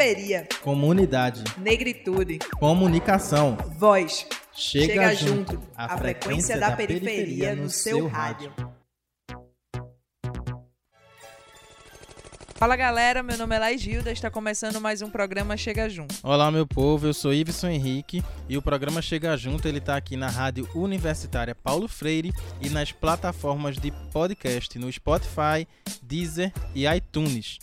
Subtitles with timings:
[0.00, 0.48] Periferia.
[0.62, 1.44] Comunidade.
[1.58, 2.38] Negritude.
[2.58, 3.58] Comunicação.
[3.76, 4.26] Voz.
[4.50, 5.52] Chega, Chega junto.
[5.52, 5.68] junto.
[5.76, 8.50] A frequência da periferia no seu rádio.
[12.54, 16.14] Fala galera, meu nome é Laís Gilda, está começando mais um programa Chega Junto.
[16.22, 20.14] Olá meu povo, eu sou Iveson Henrique e o programa Chega Junto ele tá aqui
[20.14, 25.66] na Rádio Universitária Paulo Freire e nas plataformas de podcast no Spotify,
[26.02, 27.58] Deezer e iTunes.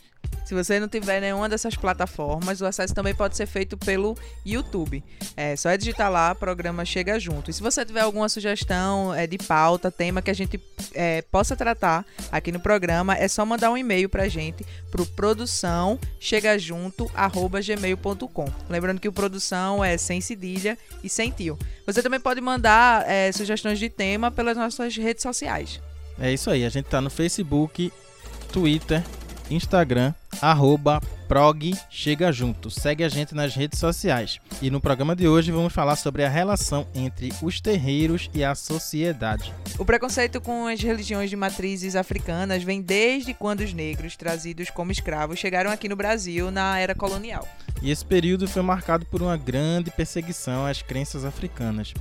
[0.45, 5.03] Se você não tiver nenhuma dessas plataformas, o acesso também pode ser feito pelo YouTube.
[5.35, 7.51] É só é digitar lá, programa Chega Junto.
[7.51, 10.57] E se você tiver alguma sugestão é, de pauta, tema que a gente
[10.93, 15.99] é, possa tratar aqui no programa, é só mandar um e-mail pra gente pro produção
[16.19, 18.53] chegajunto@gmail.com.
[18.69, 21.59] Lembrando que o produção é sem cedilha e sem tio.
[21.85, 25.81] Você também pode mandar é, sugestões de tema pelas nossas redes sociais.
[26.19, 27.91] É isso aí, a gente tá no Facebook,
[28.51, 29.03] Twitter,
[29.49, 32.69] Instagram, arroba prog chega junto.
[32.69, 34.39] Segue a gente nas redes sociais.
[34.61, 38.55] E no programa de hoje vamos falar sobre a relação entre os terreiros e a
[38.55, 39.53] sociedade.
[39.77, 44.91] O preconceito com as religiões de matrizes africanas vem desde quando os negros, trazidos como
[44.91, 47.47] escravos, chegaram aqui no Brasil na era colonial.
[47.81, 51.93] E esse período foi marcado por uma grande perseguição às crenças africanas.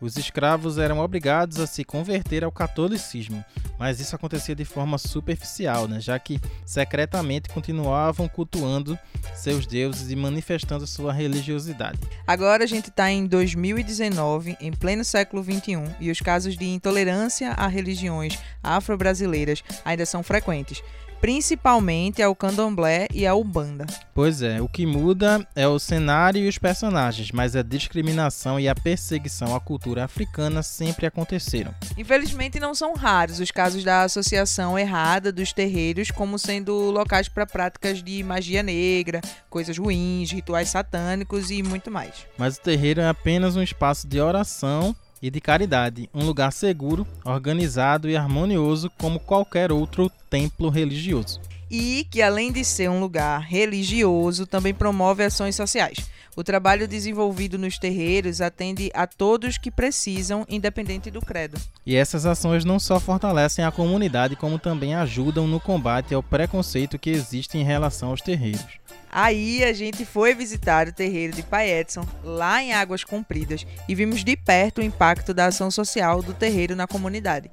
[0.00, 3.44] Os escravos eram obrigados a se converter ao catolicismo,
[3.78, 6.00] mas isso acontecia de forma superficial, né?
[6.00, 8.98] já que secretamente continuavam cultuando
[9.34, 11.98] seus deuses e manifestando sua religiosidade.
[12.26, 17.50] Agora a gente está em 2019, em pleno século XXI, e os casos de intolerância
[17.52, 20.82] a religiões afro-brasileiras ainda são frequentes
[21.20, 23.86] principalmente ao candomblé e à umbanda.
[24.14, 28.68] Pois é, o que muda é o cenário e os personagens, mas a discriminação e
[28.68, 31.74] a perseguição à cultura africana sempre aconteceram.
[31.96, 37.46] Infelizmente não são raros os casos da associação errada dos terreiros como sendo locais para
[37.46, 42.26] práticas de magia negra, coisas ruins, rituais satânicos e muito mais.
[42.36, 47.06] Mas o terreiro é apenas um espaço de oração e de caridade, um lugar seguro,
[47.24, 51.40] organizado e harmonioso como qualquer outro templo religioso.
[51.70, 55.98] E que, além de ser um lugar religioso, também promove ações sociais.
[56.38, 61.60] O trabalho desenvolvido nos terreiros atende a todos que precisam, independente do credo.
[61.84, 66.96] E essas ações não só fortalecem a comunidade, como também ajudam no combate ao preconceito
[66.96, 68.78] que existe em relação aos terreiros.
[69.10, 73.94] Aí a gente foi visitar o terreiro de Pai Edson, lá em Águas Compridas, e
[73.96, 77.50] vimos de perto o impacto da ação social do terreiro na comunidade.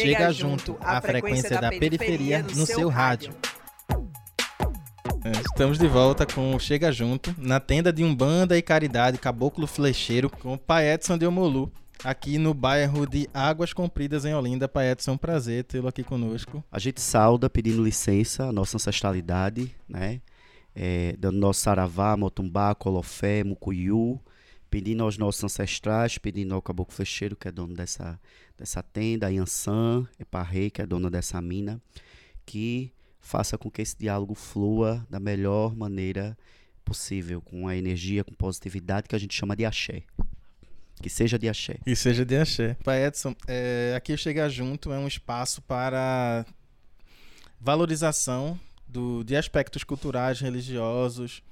[0.00, 3.34] Chega junto, a frequência da periferia no seu rádio.
[5.24, 9.66] É, estamos de volta com o Chega Junto, na tenda de Umbanda e Caridade Caboclo
[9.66, 11.72] Flecheiro, com o Pai Edson de Omolu,
[12.04, 14.68] aqui no bairro de Águas Compridas, em Olinda.
[14.68, 16.62] Pai Edson, um prazer tê-lo aqui conosco.
[16.70, 20.20] A gente sauda pedindo licença à nossa ancestralidade, né?
[20.76, 24.20] É, dando nosso saravá, motumbá, colofé, mucuyu,
[24.70, 28.20] pedindo aos nossos ancestrais, pedindo ao caboclo flecheiro, que é dono dessa,
[28.56, 31.80] dessa tenda, a Yansan, Eparrei, que é dona dessa mina,
[32.44, 36.36] que faça com que esse diálogo flua da melhor maneira
[36.84, 40.02] possível, com a energia, com positividade que a gente chama de axé.
[41.00, 41.78] Que seja de axé.
[41.84, 42.76] Que seja de axé.
[42.82, 46.44] Pai Edson, é, aqui o Chegar Junto é um espaço para
[47.60, 51.42] valorização do, de aspectos culturais, religiosos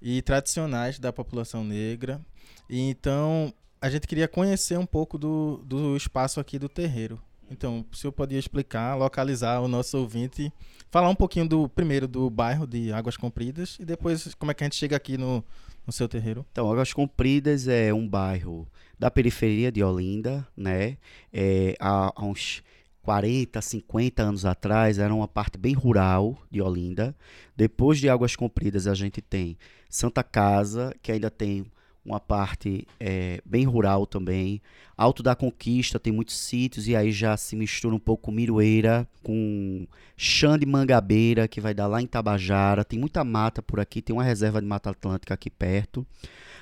[0.00, 2.20] e tradicionais da população negra.
[2.68, 7.20] Então a gente queria conhecer um pouco do, do espaço aqui do terreiro.
[7.50, 10.50] Então, o senhor podia explicar, localizar o nosso ouvinte,
[10.90, 14.64] falar um pouquinho do primeiro do bairro de Águas Compridas e depois como é que
[14.64, 15.44] a gente chega aqui no,
[15.86, 16.46] no seu terreiro?
[16.50, 18.66] Então, Águas Compridas é um bairro
[18.98, 20.96] da periferia de Olinda, né?
[21.32, 22.62] É, há, há uns
[23.02, 27.14] 40, 50 anos atrás, era uma parte bem rural de Olinda.
[27.54, 29.58] Depois de Águas Compridas, a gente tem
[29.90, 31.66] Santa Casa, que ainda tem
[32.04, 34.60] uma parte é, bem rural também.
[34.96, 39.08] Alto da Conquista tem muitos sítios e aí já se mistura um pouco com Miroeira,
[39.22, 39.86] com
[40.16, 42.84] Chã de Mangabeira, que vai dar lá em Tabajara.
[42.84, 46.06] Tem muita mata por aqui, tem uma reserva de Mata Atlântica aqui perto.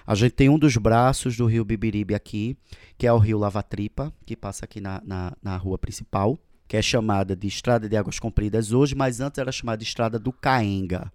[0.06, 2.56] A gente tem um dos braços do rio Bibiribe aqui,
[2.98, 6.82] que é o rio Lavatripa, que passa aqui na, na, na rua principal, que é
[6.82, 11.12] chamada de Estrada de Águas Compridas hoje, mas antes era chamada de Estrada do Caenga.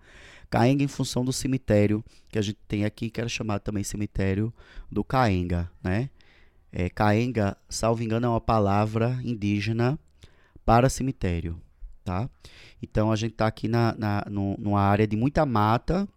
[0.49, 4.53] Caenga em função do cemitério que a gente tem aqui, que era chamado também cemitério
[4.91, 6.09] do Caenga, né?
[6.71, 9.97] É, Caenga, salvo engano, é uma palavra indígena
[10.65, 11.59] para cemitério,
[12.03, 12.29] tá?
[12.81, 16.07] Então a gente está aqui na, na, no, numa área de muita mata,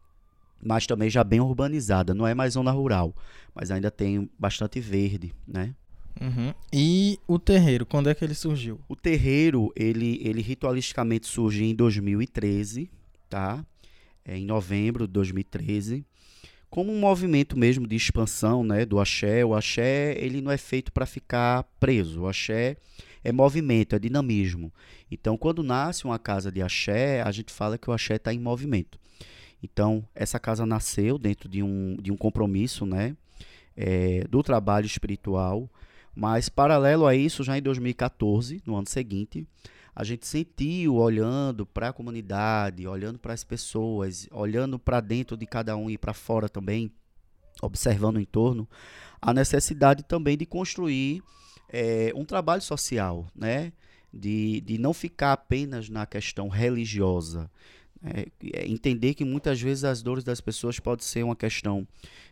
[0.60, 2.12] mas também já bem urbanizada.
[2.12, 3.14] Não é mais zona rural,
[3.54, 5.74] mas ainda tem bastante verde, né?
[6.20, 6.52] Uhum.
[6.72, 8.80] E o terreiro, quando é que ele surgiu?
[8.88, 12.90] O terreiro, ele, ele ritualisticamente surge em 2013,
[13.28, 13.64] tá?
[14.28, 16.04] É, em novembro de 2013,
[16.68, 19.42] como um movimento mesmo de expansão, né, do axé.
[19.42, 22.20] O axé, ele não é feito para ficar preso.
[22.20, 22.76] O axé
[23.24, 24.70] é movimento, é dinamismo.
[25.10, 28.38] Então, quando nasce uma casa de axé, a gente fala que o axé está em
[28.38, 28.98] movimento.
[29.62, 33.16] Então, essa casa nasceu dentro de um, de um compromisso, né,
[33.74, 35.70] é, do trabalho espiritual,
[36.14, 39.46] mas paralelo a isso, já em 2014, no ano seguinte,
[39.94, 45.46] a gente sentiu olhando para a comunidade, olhando para as pessoas, olhando para dentro de
[45.46, 46.90] cada um e para fora também,
[47.60, 48.68] observando o entorno,
[49.20, 51.22] a necessidade também de construir
[51.68, 53.72] é, um trabalho social, né?
[54.12, 57.50] De, de não ficar apenas na questão religiosa.
[58.02, 61.86] É, é entender que muitas vezes as dores das pessoas pode ser uma questão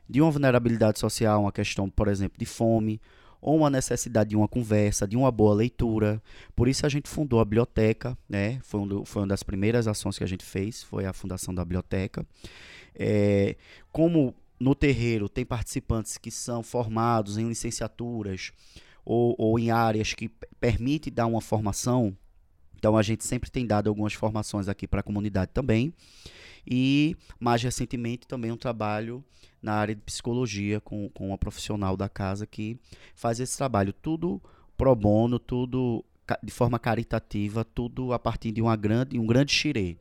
[0.08, 3.00] de uma vulnerabilidade social, uma questão, por exemplo, de fome,
[3.40, 6.22] ou uma necessidade de uma conversa, de uma boa leitura.
[6.54, 8.60] Por isso a gente fundou a biblioteca, né?
[8.62, 11.54] Foi, um do, foi uma das primeiras ações que a gente fez, foi a fundação
[11.54, 12.26] da biblioteca.
[12.94, 13.56] É,
[13.92, 18.52] como no terreiro tem participantes que são formados em licenciaturas
[19.04, 20.28] ou, ou em áreas que
[20.58, 22.16] permite dar uma formação,
[22.76, 25.92] então a gente sempre tem dado algumas formações aqui para a comunidade também.
[26.66, 29.24] E mais recentemente também um trabalho
[29.62, 32.78] na área de psicologia com, com uma profissional da casa que
[33.14, 33.92] faz esse trabalho.
[33.92, 34.42] Tudo
[34.76, 36.04] pro bono, tudo
[36.42, 39.96] de forma caritativa, tudo a partir de uma grande, um grande xirê.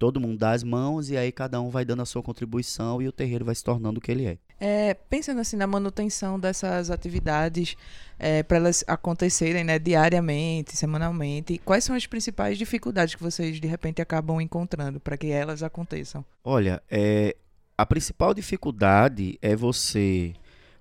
[0.00, 3.06] Todo mundo dá as mãos e aí cada um vai dando a sua contribuição e
[3.06, 4.38] o terreiro vai se tornando o que ele é.
[4.58, 7.76] É, pensando assim na manutenção dessas atividades
[8.18, 13.68] é, para elas acontecerem né, diariamente, semanalmente, quais são as principais dificuldades que vocês de
[13.68, 16.24] repente acabam encontrando para que elas aconteçam?
[16.42, 17.36] Olha, é,
[17.76, 20.32] a principal dificuldade é você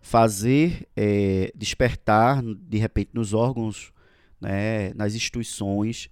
[0.01, 3.92] fazer é, despertar de repente nos órgãos,
[4.39, 6.10] né, nas instituições,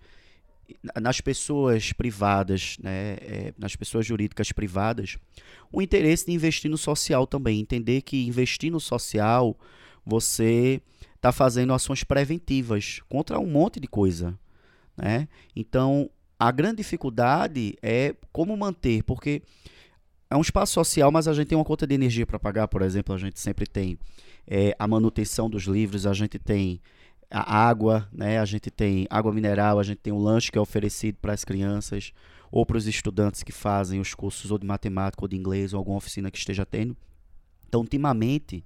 [1.00, 5.18] nas pessoas privadas, né, é, nas pessoas jurídicas privadas,
[5.72, 7.60] o interesse de investir no social também.
[7.60, 9.58] Entender que investir no social,
[10.06, 10.82] você
[11.16, 14.38] está fazendo ações preventivas contra um monte de coisa.
[14.96, 15.28] Né?
[15.56, 16.10] Então,
[16.40, 19.42] a grande dificuldade é como manter, porque
[20.30, 22.82] é um espaço social, mas a gente tem uma conta de energia para pagar, por
[22.82, 23.98] exemplo, a gente sempre tem
[24.46, 26.82] é, a manutenção dos livros, a gente tem
[27.30, 28.40] a água, né?
[28.40, 31.44] A gente tem água mineral, a gente tem um lanche que é oferecido para as
[31.44, 32.14] crianças
[32.52, 35.80] ou para os estudantes que fazem os cursos ou de matemática ou de inglês ou
[35.80, 36.96] alguma oficina que esteja tendo.
[37.68, 38.64] Então, ultimamente,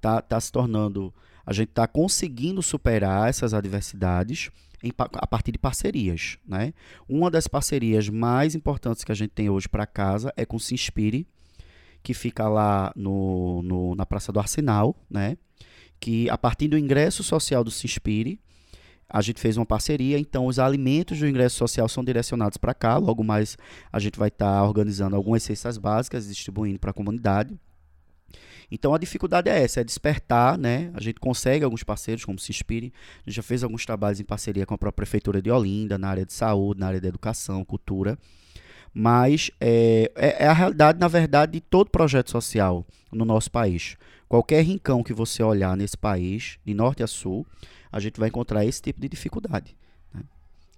[0.00, 1.12] tá, tá se tornando,
[1.44, 4.50] a gente está conseguindo superar essas adversidades
[4.82, 6.72] em, a partir de parcerias, né?
[7.06, 10.60] Uma das parcerias mais importantes que a gente tem hoje para casa é com o
[10.60, 11.26] Se Inspire,
[12.02, 15.36] que fica lá no, no, na Praça do Arsenal, né?
[16.00, 18.40] Que a partir do ingresso social do Se Inspire,
[19.08, 22.96] a gente fez uma parceria, então os alimentos do ingresso social são direcionados para cá.
[22.96, 23.58] Logo mais
[23.92, 27.58] a gente vai estar tá organizando algumas cestas básicas, distribuindo para a comunidade.
[28.70, 30.92] Então a dificuldade é essa, é despertar, né?
[30.94, 32.92] A gente consegue alguns parceiros, como se Inspire,
[33.26, 36.08] a gente já fez alguns trabalhos em parceria com a própria Prefeitura de Olinda, na
[36.08, 38.16] área de saúde, na área da educação, cultura.
[38.94, 43.96] Mas é, é, é a realidade, na verdade, de todo projeto social no nosso país.
[44.30, 47.44] Qualquer rincão que você olhar nesse país, de norte a sul,
[47.90, 49.76] a gente vai encontrar esse tipo de dificuldade.
[50.14, 50.22] Né?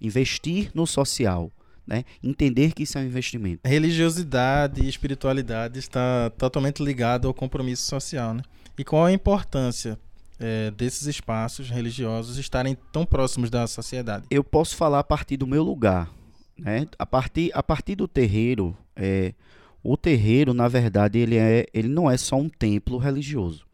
[0.01, 1.51] Investir no social,
[1.85, 2.03] né?
[2.23, 3.61] entender que isso é um investimento.
[3.63, 8.33] Religiosidade e espiritualidade está totalmente ligado ao compromisso social.
[8.33, 8.41] Né?
[8.75, 9.99] E qual a importância
[10.39, 14.25] é, desses espaços religiosos estarem tão próximos da sociedade?
[14.31, 16.09] Eu posso falar a partir do meu lugar.
[16.57, 16.87] Né?
[16.97, 19.31] A, partir, a partir do terreiro, é,
[19.83, 23.65] o terreiro, na verdade, ele, é, ele não é só um templo religioso.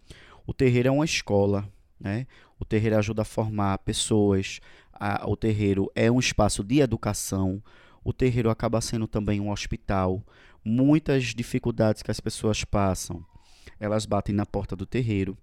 [0.48, 2.26] O terreiro é uma escola, né?
[2.60, 4.60] O terreiro ajuda a formar pessoas.
[4.92, 7.62] A, o terreiro é um espaço de educação.
[8.04, 10.24] O terreiro acaba sendo também um hospital.
[10.66, 13.24] Muitas dificuldades que as pessoas passam,
[13.80, 15.38] elas batem na porta do terreiro.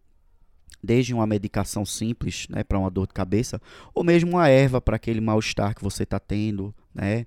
[0.82, 3.60] Desde uma medicação simples, né, para uma dor de cabeça,
[3.94, 7.26] ou mesmo uma erva para aquele mal-estar que você está tendo, né,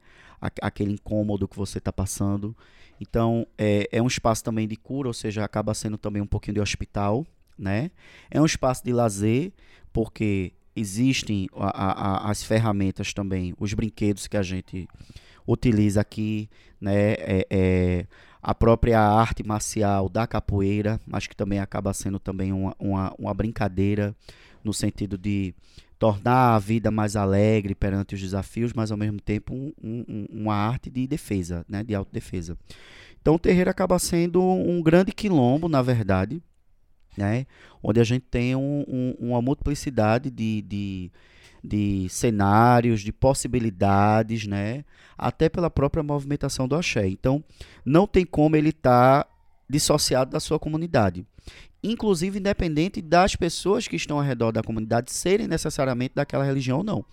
[0.62, 2.56] aquele incômodo que você está passando.
[3.00, 6.56] Então, é, é um espaço também de cura, ou seja, acaba sendo também um pouquinho
[6.56, 7.26] de hospital,
[7.58, 7.92] né?
[8.30, 9.54] É um espaço de lazer,
[9.94, 14.88] porque existem a, a, as ferramentas também, os brinquedos que a gente
[15.48, 17.14] utiliza aqui, né?
[17.14, 18.06] É, é,
[18.42, 23.34] a própria arte marcial da capoeira, mas que também acaba sendo também uma, uma, uma
[23.34, 24.16] brincadeira
[24.64, 25.54] no sentido de
[26.00, 30.56] tornar a vida mais alegre perante os desafios, mas ao mesmo tempo um, um, uma
[30.56, 32.58] arte de defesa, né, de autodefesa.
[33.22, 36.42] Então o terreiro acaba sendo um grande quilombo, na verdade,
[37.18, 37.46] né?
[37.84, 41.12] onde a gente tem um, um, uma multiplicidade de, de,
[41.62, 44.86] de cenários, de possibilidades, né?
[45.18, 47.10] até pela própria movimentação do axé.
[47.10, 47.44] Então,
[47.84, 49.30] não tem como ele estar tá
[49.70, 51.26] dissociado da sua comunidade.
[51.84, 56.84] Inclusive, independente das pessoas que estão ao redor da comunidade serem necessariamente daquela religião ou
[56.84, 57.06] não.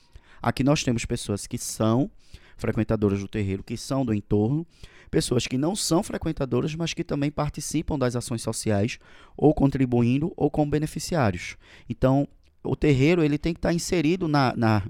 [0.42, 2.10] Aqui nós temos pessoas que são
[2.56, 4.66] frequentadoras do terreiro, que são do entorno,
[5.10, 8.98] pessoas que não são frequentadoras, mas que também participam das ações sociais,
[9.36, 11.56] ou contribuindo, ou como beneficiários.
[11.88, 12.26] Então,
[12.62, 14.82] o terreiro ele tem que estar inserido na, na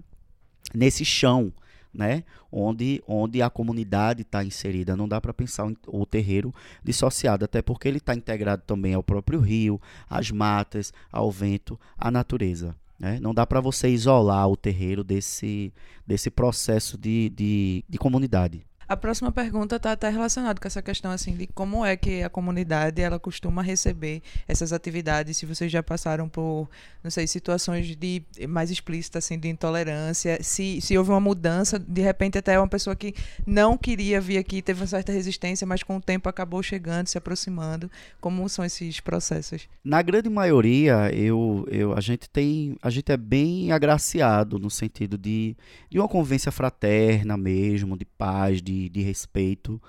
[0.75, 1.53] nesse chão,
[1.97, 2.23] né?
[2.53, 4.97] Onde, onde a comunidade está inserida.
[4.97, 9.41] Não dá para pensar o, terreiro dissociado, até porque ele está integrado também ao próprio
[9.41, 12.75] rio, às matas, ao vento, à natureza.
[12.99, 13.19] Né?
[13.21, 15.73] Não dá para você isolar o terreiro desse,
[16.07, 18.65] desse processo de, de, de comunidade.
[18.89, 22.31] A próxima pergunta está até relacionada com essa questão assim de como é que a
[22.31, 26.69] comunidade ela costuma receber essas atividades, se vocês já passaram por,
[27.03, 32.01] não sei, situações de mais explícitas assim de intolerância, se, se houve uma mudança, de
[32.01, 33.13] repente até uma pessoa que
[33.45, 37.19] não queria vir aqui, teve uma certa resistência, mas com o tempo acabou chegando, se
[37.19, 37.91] aproximando.
[38.21, 39.69] Como são esses processos?
[39.83, 45.19] Na grande maioria, eu, eu a gente tem, a gente é bem agraciado no sentido
[45.19, 45.57] de,
[45.91, 49.81] de uma convivência fraterna mesmo, de paz, de de, respeito.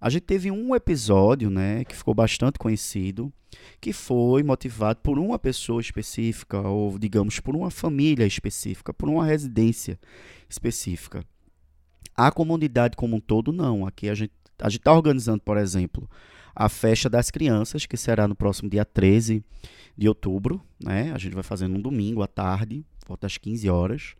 [0.00, 3.32] A gente teve um episódio, né, que ficou bastante conhecido,
[3.80, 9.24] que foi motivado por uma pessoa específica, ou digamos, por uma família específica, por uma
[9.24, 9.98] residência
[10.48, 11.24] específica.
[12.16, 13.86] A comunidade como um todo, não.
[13.86, 16.08] Aqui a gente a está organizando, por exemplo,
[16.54, 19.42] a festa das crianças, que será no próximo dia 13
[19.96, 20.60] de outubro.
[20.82, 21.12] Né?
[21.12, 24.14] A gente vai fazer num domingo à tarde, volta às 15 horas.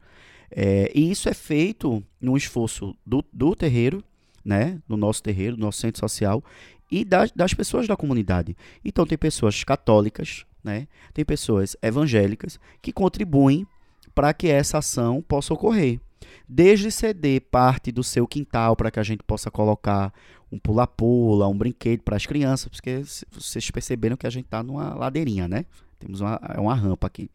[0.51, 4.03] É, e isso é feito num esforço do, do terreiro,
[4.45, 6.43] né, no nosso terreiro, no nosso centro social,
[6.91, 8.57] e das, das pessoas da comunidade.
[8.85, 13.67] Então, tem pessoas católicas, né, tem pessoas evangélicas que contribuem
[14.15, 16.01] para que essa ação possa ocorrer.
[16.49, 20.13] Desde ceder parte do seu quintal para que a gente possa colocar
[20.51, 24.95] um pula-pula, um brinquedo para as crianças, porque vocês perceberam que a gente está numa
[24.95, 25.65] ladeirinha, né?
[25.99, 27.31] Temos uma, é uma rampa aqui.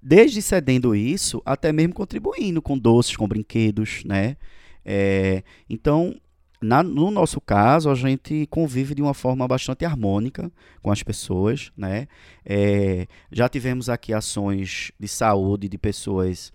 [0.00, 4.36] Desde cedendo isso, até mesmo contribuindo com doces, com brinquedos, né?
[4.84, 6.14] É, então,
[6.62, 11.72] na, no nosso caso, a gente convive de uma forma bastante harmônica com as pessoas,
[11.76, 12.06] né?
[12.44, 16.52] É, já tivemos aqui ações de saúde de pessoas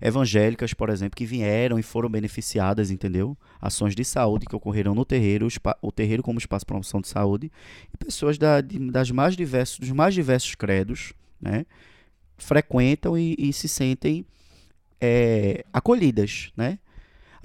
[0.00, 3.36] evangélicas, por exemplo, que vieram e foram beneficiadas, entendeu?
[3.60, 5.48] Ações de saúde que ocorreram no terreiro,
[5.80, 7.50] o terreiro como espaço de promoção de saúde,
[7.92, 11.64] e pessoas da, das mais diversos, dos mais diversos credos, né?
[12.36, 14.26] Frequentam e, e se sentem
[15.00, 16.78] é, acolhidas, né?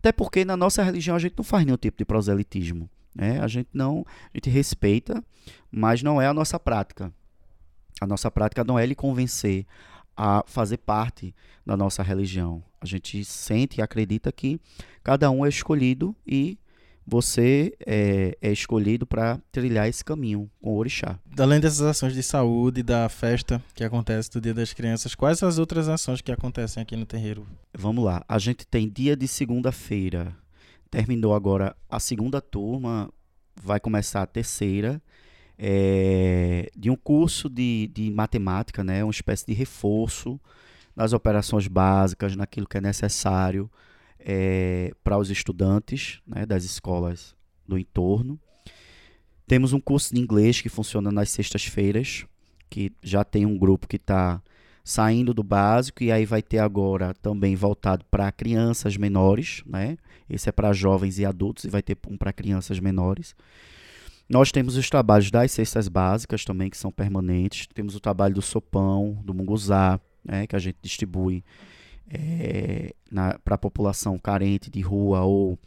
[0.02, 2.90] Até porque na nossa religião a gente não faz nenhum tipo de proselitismo.
[3.14, 3.40] Né?
[3.40, 4.04] A gente não,
[4.34, 5.24] a gente respeita,
[5.72, 7.14] mas não é a nossa prática.
[8.02, 9.64] A nossa prática não é lhe convencer
[10.18, 12.64] a fazer parte da nossa religião.
[12.82, 14.60] A gente sente e acredita que
[15.04, 16.58] cada um é escolhido e
[17.06, 21.20] você é, é escolhido para trilhar esse caminho com o orixá.
[21.38, 25.58] Além dessas ações de saúde, da festa que acontece do Dia das Crianças, quais as
[25.58, 27.46] outras ações que acontecem aqui no terreiro?
[27.74, 28.24] Vamos lá.
[28.28, 30.36] A gente tem dia de segunda-feira.
[30.90, 33.12] Terminou agora a segunda turma,
[33.56, 35.02] vai começar a terceira.
[35.64, 40.40] É, de um curso de, de matemática, né, uma espécie de reforço
[40.96, 43.70] nas operações básicas, naquilo que é necessário
[44.26, 47.36] é, para os estudantes né, das escolas
[47.68, 48.40] do entorno.
[49.48, 52.26] Temos um curso de inglês que funciona nas sextas-feiras,
[52.70, 54.42] que já tem um grupo que está
[54.84, 59.98] saindo do básico e aí vai ter agora também voltado para crianças menores, né?
[60.30, 63.36] Esse é para jovens e adultos e vai ter um para crianças menores.
[64.30, 67.68] Nós temos os trabalhos das cestas básicas também que são permanentes.
[67.74, 70.48] Temos o trabalho do sopão, do munguzá, né?
[70.48, 71.44] Que a gente distribui
[72.14, 72.94] é,
[73.44, 75.58] para a população carente de rua ou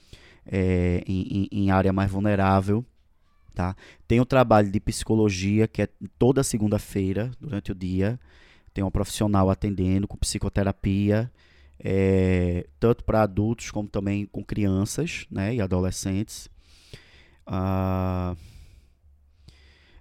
[0.47, 2.85] é, em, em, área mais vulnerável.
[3.55, 3.75] Tá?
[4.07, 8.19] Tem o trabalho de psicologia, que é toda segunda-feira, durante o dia.
[8.73, 11.31] Tem um profissional atendendo com psicoterapia,
[11.79, 16.49] é, tanto para adultos como também com crianças né, e adolescentes.
[17.47, 18.35] Ah,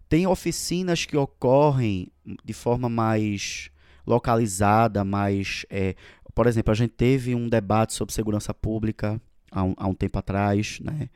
[0.09, 2.07] tem oficinas que ocorrem
[2.43, 3.69] de forma mais
[4.05, 5.95] localizada, mais é,
[6.33, 9.21] por exemplo, a gente teve um debate sobre segurança pública
[9.51, 11.09] há um, há um tempo atrás, né?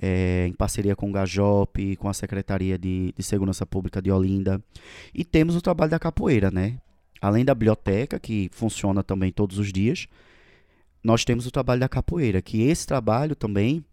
[0.00, 4.62] É, em parceria com o Gajop, com a Secretaria de, de Segurança Pública de Olinda.
[5.12, 6.78] E temos o trabalho da capoeira, né?
[7.20, 10.06] Além da biblioteca, que funciona também todos os dias,
[11.02, 13.84] nós temos o trabalho da capoeira, que esse trabalho também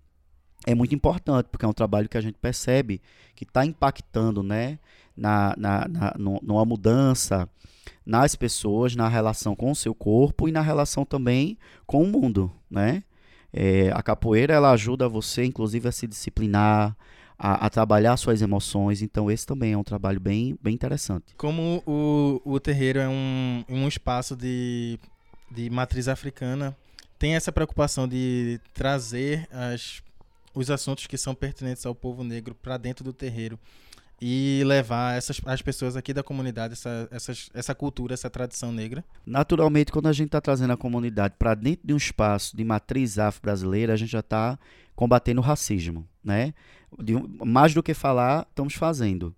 [0.65, 3.01] é muito importante, porque é um trabalho que a gente percebe
[3.35, 4.79] que está impactando né,
[5.15, 7.49] na, na, na, numa mudança
[8.07, 12.49] nas pessoas, na relação com o seu corpo e na relação também com o mundo,
[12.71, 13.03] né?
[13.51, 16.95] É, a capoeira ela ajuda você, inclusive, a se disciplinar,
[17.37, 19.01] a, a, trabalhar suas emoções.
[19.01, 21.33] Então, esse também é um trabalho bem, bem interessante.
[21.35, 24.97] Como o, o terreiro é um, um espaço de,
[25.51, 26.75] de matriz africana,
[27.19, 30.01] tem essa preocupação de trazer as,
[30.53, 33.59] os assuntos que são pertinentes ao povo negro para dentro do terreiro
[34.19, 39.03] e levar essas, as pessoas aqui da comunidade essa, essas, essa cultura, essa tradição negra?
[39.25, 43.19] Naturalmente, quando a gente está trazendo a comunidade para dentro de um espaço de matriz
[43.19, 44.57] afro-brasileira, a gente já está
[44.95, 46.53] combatendo o racismo, né?
[46.99, 47.13] De,
[47.45, 49.35] mais do que falar, estamos fazendo.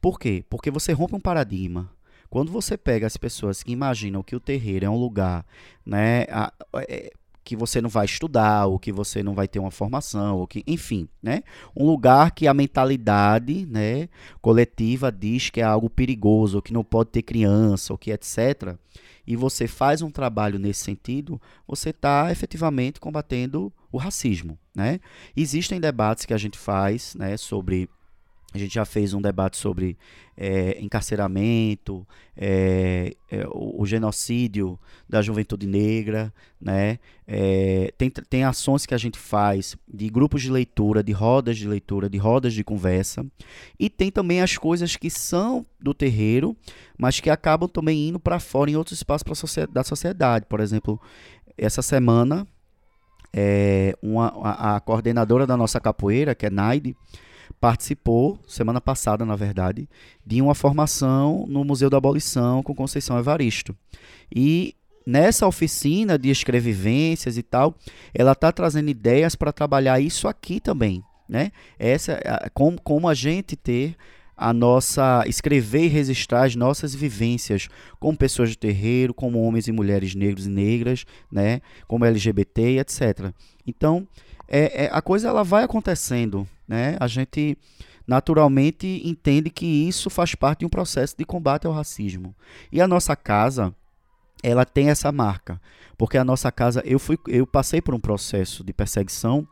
[0.00, 0.44] Por quê?
[0.48, 1.90] Porque você rompe um paradigma.
[2.28, 5.44] Quando você pega as pessoas que imaginam que o terreiro é um lugar,
[5.84, 6.52] né, a,
[6.88, 7.12] é,
[7.44, 10.62] que você não vai estudar, ou que você não vai ter uma formação, ou que,
[10.66, 11.42] enfim, né?
[11.76, 14.08] Um lugar que a mentalidade, né,
[14.40, 18.76] coletiva diz que é algo perigoso, ou que não pode ter criança, ou que etc.
[19.26, 25.00] E você faz um trabalho nesse sentido, você está efetivamente combatendo o racismo, né?
[25.36, 27.88] Existem debates que a gente faz, né, sobre
[28.52, 29.96] a gente já fez um debate sobre
[30.36, 32.06] é, encarceramento,
[32.36, 34.78] é, é, o, o, genocídio
[35.08, 36.98] da juventude negra, né?
[37.26, 41.68] É, tem, tem ações que a gente faz de grupos de leitura, de rodas de
[41.68, 43.24] leitura, de rodas de conversa.
[43.78, 46.56] E tem também as coisas que são do terreiro,
[46.98, 50.46] mas que acabam também indo para fora em outros espaços da sociedade.
[50.48, 51.00] Por exemplo,
[51.56, 52.46] essa semana,
[53.32, 56.96] é, uma, a, a coordenadora da nossa capoeira, que é Naide,
[57.60, 59.88] participou, semana passada, na verdade,
[60.24, 63.76] de uma formação no Museu da Abolição com Conceição Evaristo.
[64.34, 64.74] E
[65.06, 67.74] nessa oficina de escrevivências e tal,
[68.14, 71.02] ela está trazendo ideias para trabalhar isso aqui também.
[71.28, 71.50] Né?
[71.78, 72.20] Essa,
[72.52, 73.96] como, como a gente ter
[74.36, 77.68] a nossa escrever e registrar as nossas vivências
[78.00, 83.32] como pessoas de terreiro, como homens e mulheres negros e negras, né, como LGBT, etc.
[83.64, 84.06] Então,
[84.52, 86.94] é, é, a coisa ela vai acontecendo, né?
[87.00, 87.56] A gente
[88.06, 92.34] naturalmente entende que isso faz parte de um processo de combate ao racismo.
[92.70, 93.74] E a nossa casa,
[94.42, 95.58] ela tem essa marca,
[95.96, 99.48] porque a nossa casa, eu fui, eu passei por um processo de perseguição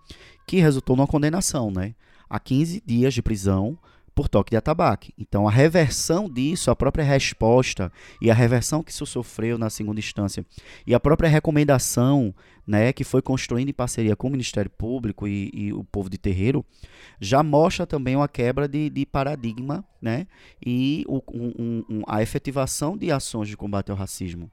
[0.46, 1.94] que resultou numa condenação, né?
[2.28, 3.78] A 15 dias de prisão
[4.20, 5.14] por toque de atabaque.
[5.18, 9.98] Então, a reversão disso, a própria resposta e a reversão que isso sofreu na segunda
[9.98, 10.44] instância
[10.86, 12.34] e a própria recomendação
[12.66, 16.18] né, que foi construindo em parceria com o Ministério Público e, e o povo de
[16.18, 16.62] terreiro,
[17.18, 20.26] já mostra também uma quebra de, de paradigma né,
[20.64, 24.50] e o, um, um, a efetivação de ações de combate ao racismo,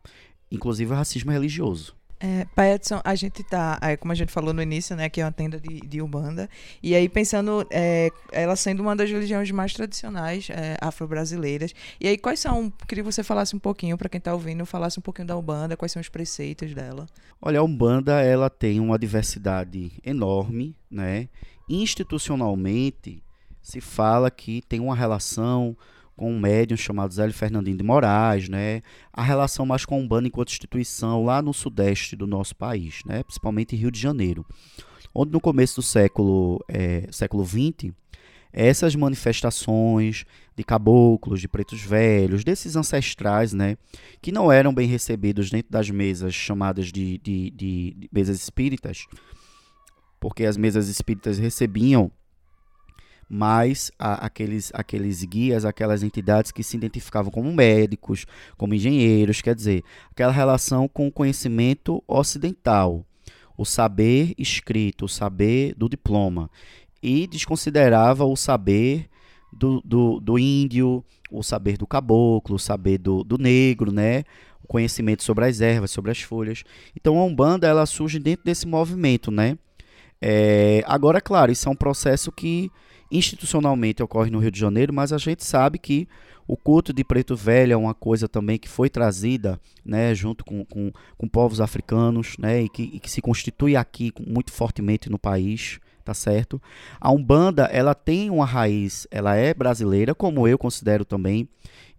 [0.49, 1.93] inclusive o racismo religioso.
[2.19, 5.21] É, Pai Edson, a gente tá, é, como a gente falou no início, né, que
[5.21, 6.49] é uma tenda de, de Ubanda,
[6.81, 12.17] e aí pensando, é, ela sendo uma das religiões mais tradicionais é, afro-brasileiras, e aí
[12.17, 15.27] quais são, queria que você falasse um pouquinho, para quem está ouvindo, falasse um pouquinho
[15.27, 17.05] da Ubanda, quais são os preceitos dela?
[17.39, 21.29] Olha, a Umbanda, ela tem uma diversidade enorme, né,
[21.69, 23.21] institucionalmente
[23.61, 25.75] se fala que tem uma relação
[26.17, 28.81] com um médium chamado Zélio Fernandinho de Moraes, né?
[29.13, 33.23] A relação mais com a Umbanda enquanto instituição lá no sudeste do nosso país, né?
[33.23, 34.45] Principalmente Rio de Janeiro,
[35.13, 37.93] onde no começo do século é, século XX
[38.51, 40.25] essas manifestações
[40.55, 43.77] de caboclos, de pretos velhos, desses ancestrais, né,
[44.19, 49.05] que não eram bem recebidos dentro das mesas chamadas de, de, de, de mesas espíritas,
[50.19, 52.11] porque as mesas espíritas recebiam
[53.29, 58.25] mas a, aqueles, aqueles guias, aquelas entidades que se identificavam como médicos,
[58.57, 63.05] como engenheiros, quer dizer, aquela relação com o conhecimento ocidental,
[63.57, 66.49] o saber escrito, o saber do diploma,
[67.01, 69.09] e desconsiderava o saber
[69.51, 74.23] do, do, do índio, o saber do caboclo, o saber do, do negro, né?
[74.63, 76.63] o conhecimento sobre as ervas, sobre as folhas.
[76.95, 79.57] Então a Umbanda ela surge dentro desse movimento, né?
[80.21, 82.71] É, agora, claro, isso é um processo que
[83.11, 86.07] institucionalmente ocorre no Rio de Janeiro, mas a gente sabe que
[86.47, 90.63] o culto de preto velho é uma coisa também que foi trazida né, junto com,
[90.63, 95.19] com, com povos africanos né, e, que, e que se constitui aqui muito fortemente no
[95.19, 96.61] país tá certo?
[97.01, 101.49] A Umbanda, ela tem uma raiz, ela é brasileira, como eu considero também,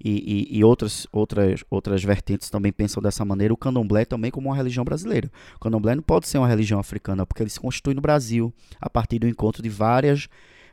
[0.02, 4.48] e, e, e, outras, outras, outras vertentes também pensam dessa maneira, o candomblé também como
[4.48, 5.30] uma religião brasileira.
[5.56, 8.88] O candomblé não pode ser uma religião africana, porque ele se constitui no Brasil, a
[8.88, 10.26] partir do encontro de várias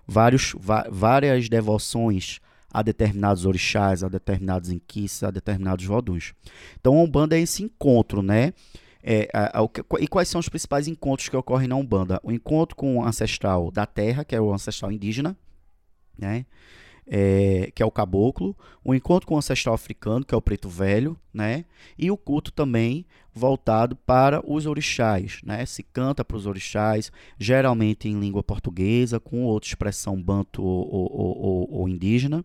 [0.07, 0.55] vários,
[0.89, 2.39] várias devoções
[2.71, 6.33] a determinados orixás, a determinados inquis, a determinados voduns.
[6.79, 8.53] Então a Umbanda é esse encontro, né?
[9.01, 12.19] É, a, a, e quais são os principais encontros que ocorrem na Umbanda?
[12.23, 15.37] O encontro com o ancestral da terra, que é o ancestral indígena,
[16.17, 16.45] né?
[17.07, 20.67] É, que é o caboclo, o encontro com o ancestral africano, que é o preto
[20.67, 21.65] velho, né?
[21.97, 25.65] E o culto também voltado para os orixás, né?
[25.65, 31.37] Se canta para os orixás, geralmente em língua portuguesa, com outra expressão banto ou, ou,
[31.37, 32.43] ou, ou indígena,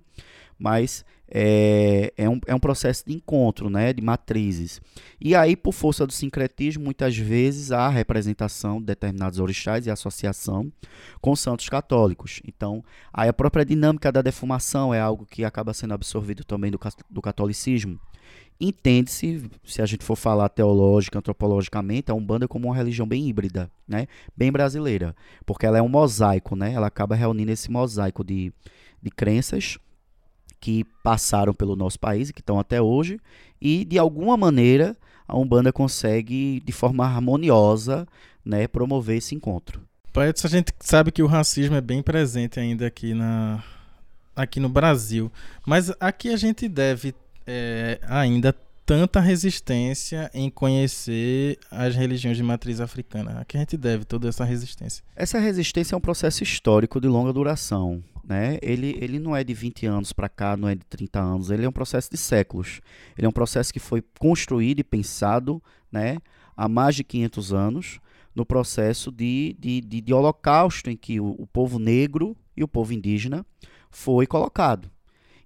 [0.59, 4.81] mas é, é, um, é um processo de encontro, né, de matrizes.
[5.21, 10.73] E aí, por força do sincretismo, muitas vezes há representação de determinados orixás e associação
[11.21, 12.41] com santos católicos.
[12.47, 16.81] Então, aí a própria dinâmica da defumação é algo que acaba sendo absorvido também do,
[17.09, 18.01] do catolicismo.
[18.61, 23.71] Entende-se, se a gente for falar teológica, antropologicamente, a Umbanda como uma religião bem híbrida,
[23.89, 24.07] né?
[24.37, 25.17] bem brasileira,
[25.47, 26.75] porque ela é um mosaico, né?
[26.75, 28.53] ela acaba reunindo esse mosaico de,
[29.03, 29.79] de crenças
[30.61, 33.19] que passaram pelo nosso país e que estão até hoje,
[33.61, 34.97] e de alguma maneira
[35.27, 38.07] a Umbanda consegue, de forma harmoniosa,
[38.45, 39.81] né, promover esse encontro.
[40.29, 43.63] Edson, a gente sabe que o racismo é bem presente ainda aqui, na,
[44.35, 45.31] aqui no Brasil,
[45.65, 47.15] mas aqui a gente deve
[47.47, 53.39] é, ainda tanta resistência em conhecer as religiões de matriz africana.
[53.41, 55.05] A que a gente deve toda essa resistência?
[55.15, 58.03] Essa resistência é um processo histórico de longa duração.
[58.25, 58.59] Né?
[58.63, 61.65] Ele, ele não é de 20 anos para cá, não é de 30 anos, ele
[61.65, 62.81] é um processo de séculos.
[63.17, 66.19] Ele é um processo que foi construído e pensado né,
[66.57, 68.01] há mais de 500 anos
[68.35, 72.69] no processo de, de, de, de holocausto em que o, o, povo negro e o
[72.69, 73.45] povo indígena
[73.91, 74.91] foi colocado.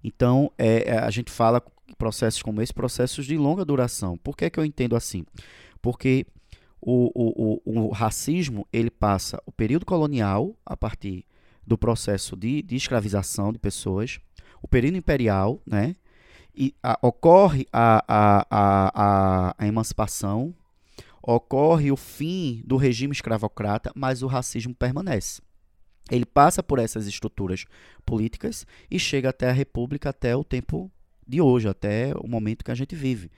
[0.03, 1.61] Então, é, é, a gente fala
[1.97, 4.17] processos como esse, processos de longa duração.
[4.17, 5.25] Por que, que eu entendo assim?
[5.81, 6.25] Porque
[6.79, 11.25] o, o, o, o racismo ele passa o período colonial a partir
[11.65, 14.19] do processo de, de escravização de pessoas,
[14.61, 15.95] o período imperial, né?
[16.55, 20.55] E a, ocorre a, a, a, a, emancipação,
[21.21, 25.41] ocorre o fim do regime escravocrata, mas o racismo permanece.
[26.09, 27.65] Ele passa por essas estruturas
[28.05, 30.89] políticas e chega até a República até o tempo
[31.27, 33.31] de hoje, até o momento que a gente vive.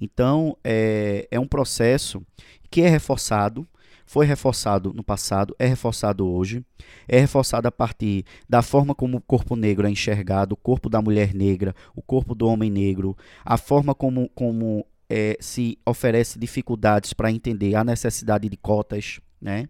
[0.00, 2.24] Então, é, é um processo
[2.70, 3.68] que é reforçado
[4.06, 6.64] foi reforçado no passado, é reforçado hoje,
[7.08, 11.00] é reforçado a partir da forma como o corpo negro é enxergado, o corpo da
[11.00, 17.12] mulher negra, o corpo do homem negro, a forma como, como é, se oferece dificuldades
[17.12, 19.68] para entender a necessidade de cotas, né?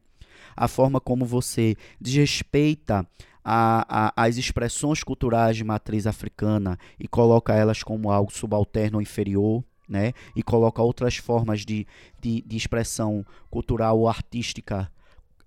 [0.56, 3.06] a forma como você desrespeita
[3.44, 9.02] a, a, as expressões culturais de matriz africana e coloca elas como algo subalterno ou
[9.02, 10.14] inferior né?
[10.35, 11.87] E coloca outras formas de,
[12.18, 14.90] de, de expressão cultural ou artística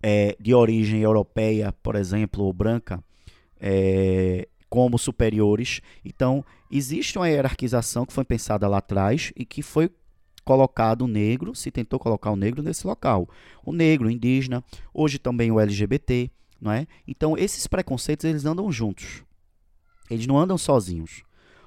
[0.02, 3.04] é, de origem europeia, por exemplo, ou branca,
[3.60, 5.82] é, como superiores.
[6.06, 9.90] Então, existe uma hierarquização que foi pensada lá atrás e que foi
[10.46, 13.28] colocado o negro, se tentou colocar o negro nesse local.
[13.66, 16.30] O negro, o indígena, hoje também o LGBT,
[16.62, 16.86] não é?
[17.08, 19.24] Então, esses preconceitos, eles andam juntos.
[20.08, 21.24] Eles não andam sozinhos.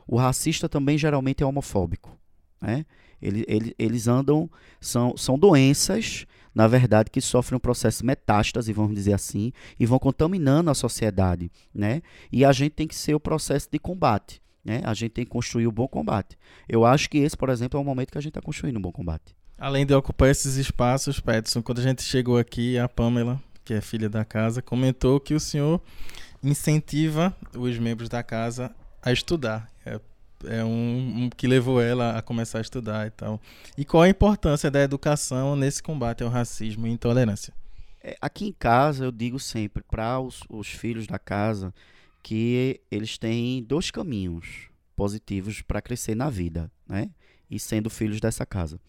[0.07, 2.17] O racista também geralmente é homofóbico.
[2.61, 2.85] Né?
[3.21, 8.95] Eles, eles, eles andam, são, são doenças, na verdade, que sofrem um processo metástase, vamos
[8.95, 11.51] dizer assim, e vão contaminando a sociedade.
[11.75, 12.03] Né?
[12.33, 14.41] E a gente tem que ser o processo de combate.
[14.65, 14.83] Né?
[14.85, 16.37] A gente tem que construir o um bom combate.
[16.69, 18.83] Eu acho que esse, por exemplo, é o momento que a gente está construindo um
[18.83, 19.37] bom combate.
[19.57, 23.81] Além de ocupar esses espaços, Peterson, quando a gente chegou aqui, a Pamela, que é
[23.81, 25.81] filha da casa, comentou que o senhor
[26.43, 28.71] incentiva os membros da casa
[29.03, 29.69] a estudar.
[30.45, 33.41] É um, um, que levou ela a começar a estudar e tal.
[33.77, 37.53] E qual a importância da educação nesse combate ao racismo e intolerância?
[38.03, 41.75] É, aqui em casa eu digo sempre para os, os filhos da casa
[42.23, 47.11] que eles têm dois caminhos positivos para crescer na vida, né?
[47.51, 48.81] E sendo filhos dessa casa.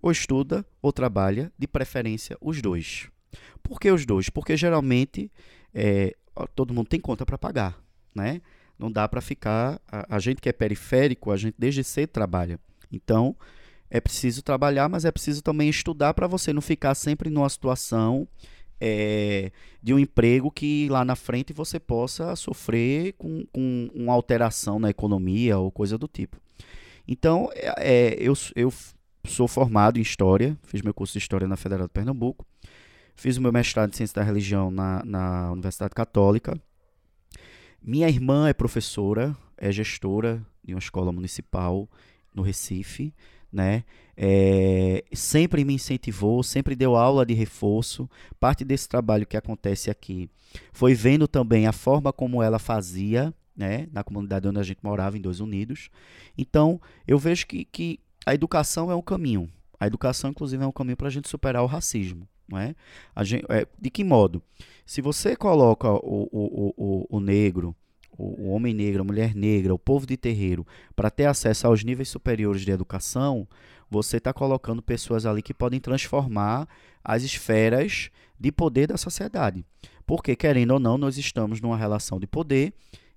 [0.00, 3.08] Ou estuda ou trabalha, de preferência os dois.
[3.62, 4.30] Por que os dois?
[4.30, 5.30] Porque geralmente
[5.74, 6.14] é,
[6.54, 7.78] todo mundo tem conta para pagar,
[8.14, 8.40] né?
[8.78, 9.80] Não dá para ficar.
[9.90, 12.60] A, a, gente que é periférico, a gente desde cedo trabalha.
[12.92, 13.34] Então,
[13.90, 18.28] é preciso trabalhar, mas é preciso também estudar para você não ficar sempre numa situação
[18.80, 19.50] é,
[19.82, 24.90] de um emprego que lá na frente você possa sofrer com, com uma alteração na
[24.90, 26.36] economia ou coisa do tipo.
[27.06, 28.72] Então, é, é, eu, eu
[29.24, 32.46] sou formado em História, fiz meu curso de História na Federal de Pernambuco,
[33.16, 36.60] fiz o meu mestrado em Ciência da Religião na, na Universidade Católica,
[37.82, 41.88] minha irmã é professora, é gestora de uma escola municipal
[42.34, 43.14] no Recife,
[43.52, 43.84] né?
[44.16, 48.08] É, sempre me incentivou, sempre deu aula de reforço.
[48.38, 50.28] Parte desse trabalho que acontece aqui
[50.72, 53.88] foi vendo também a forma como ela fazia, né?
[53.92, 55.88] Na comunidade onde a gente morava, em Dois Unidos.
[56.36, 59.50] Então, eu vejo que, que a educação é um caminho.
[59.80, 62.28] A educação, inclusive, é um caminho para a gente superar o racismo.
[62.48, 62.74] Não é?
[63.22, 64.42] Gente, é, de que modo?
[64.86, 67.76] Se você coloca o, o, o, o negro,
[68.16, 71.84] o, o homem negro, a mulher negra, o povo de terreiro, para ter acesso aos
[71.84, 73.46] níveis superiores de educação,
[73.90, 76.68] você está colocando pessoas ali que podem transformar
[77.04, 79.64] as esferas de poder da sociedade.
[80.06, 82.72] Porque, querendo ou não, nós estamos numa relação de poder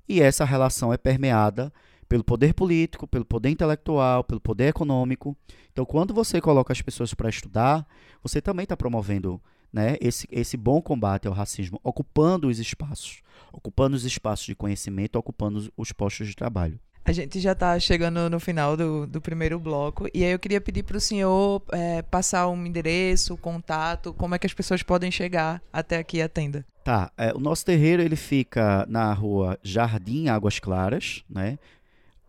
[0.08, 1.72] e essa relação é permeada
[2.12, 5.34] pelo poder político, pelo poder intelectual, pelo poder econômico.
[5.72, 7.88] Então, quando você coloca as pessoas para estudar,
[8.22, 13.96] você também está promovendo né, esse, esse bom combate ao racismo, ocupando os espaços, ocupando
[13.96, 16.78] os espaços de conhecimento, ocupando os postos de trabalho.
[17.06, 20.60] A gente já está chegando no final do, do primeiro bloco e aí eu queria
[20.60, 25.10] pedir para o senhor é, passar um endereço, contato, como é que as pessoas podem
[25.10, 26.66] chegar até aqui a tenda.
[26.84, 31.58] Tá, é, o nosso terreiro ele fica na rua Jardim Águas Claras, né?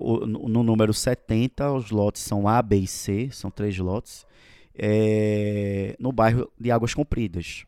[0.02, 4.26] O, no, número 70, os lotes são A, B e C, são três lotes,
[4.74, 7.64] é, no bairro de Águas Compridas.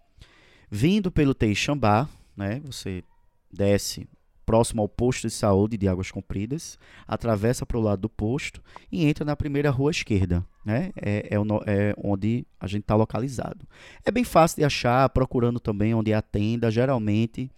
[0.70, 2.60] Vindo pelo Teixambá, né?
[2.64, 3.04] Você
[3.52, 4.08] desce
[4.44, 9.06] próximo ao posto de saúde de Águas Compridas, atravessa para o lado do posto e
[9.06, 10.90] entra na primeira rua esquerda, né?
[10.96, 13.66] É, é, é onde a gente está localizado.
[14.04, 16.70] É bem fácil de achar, procurando também onde é a tenda.
[16.70, 17.50] Geralmente,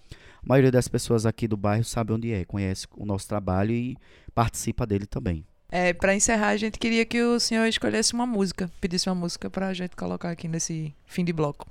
[0.47, 3.99] a maioria das pessoas aqui do bairro sabe onde é, conhece o nosso trabalho e
[4.33, 5.45] participa dele também.
[5.69, 9.51] É, para encerrar, a gente queria que o senhor escolhesse uma música, pedisse uma música
[9.51, 11.67] para a gente colocar aqui nesse fim de bloco.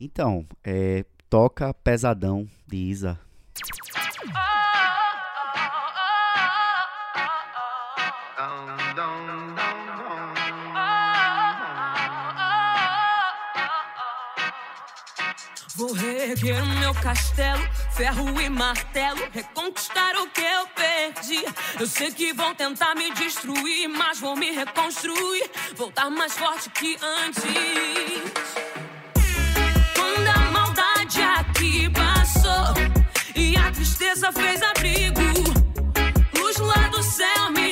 [0.00, 3.18] Então, é, toca Pesadão de Isa.
[15.76, 17.60] Vou reerguer o meu castelo,
[17.96, 21.44] ferro e martelo, reconquistar o que eu perdi.
[21.80, 26.96] Eu sei que vão tentar me destruir, mas vou me reconstruir, voltar mais forte que
[27.02, 27.42] antes.
[29.96, 32.74] Quando a maldade aqui passou
[33.34, 35.20] e a tristeza fez abrigo,
[36.38, 37.63] luz lá do céu me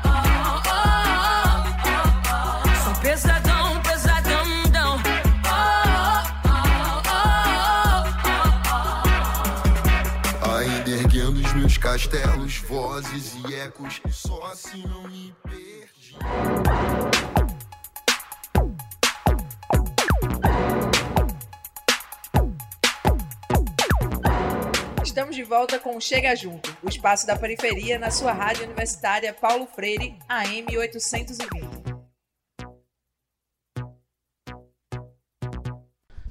[0.08, 0.62] oh,
[1.06, 1.74] oh,
[2.84, 4.44] Sou pesadão, pesadão.
[11.56, 16.18] meus castelos, vozes e ecos, só assim não me perdi.
[25.34, 29.66] Estamos de volta com Chega Junto, o espaço da periferia na sua rádio universitária Paulo
[29.66, 31.50] Freire, AM 820.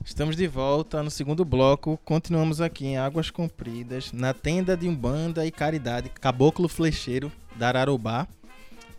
[0.04, 1.98] Estamos de volta no segundo bloco.
[2.04, 8.28] Continuamos aqui em Águas Compridas, na tenda de Umbanda e Caridade, Caboclo Flecheiro da Ararubá.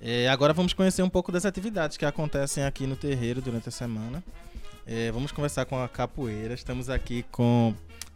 [0.01, 3.71] É, agora vamos conhecer um pouco das atividades que acontecem aqui no terreiro durante a
[3.71, 4.21] semana.
[4.85, 6.53] É, vamos conversar com a capoeira.
[6.53, 7.73] Estamos aqui com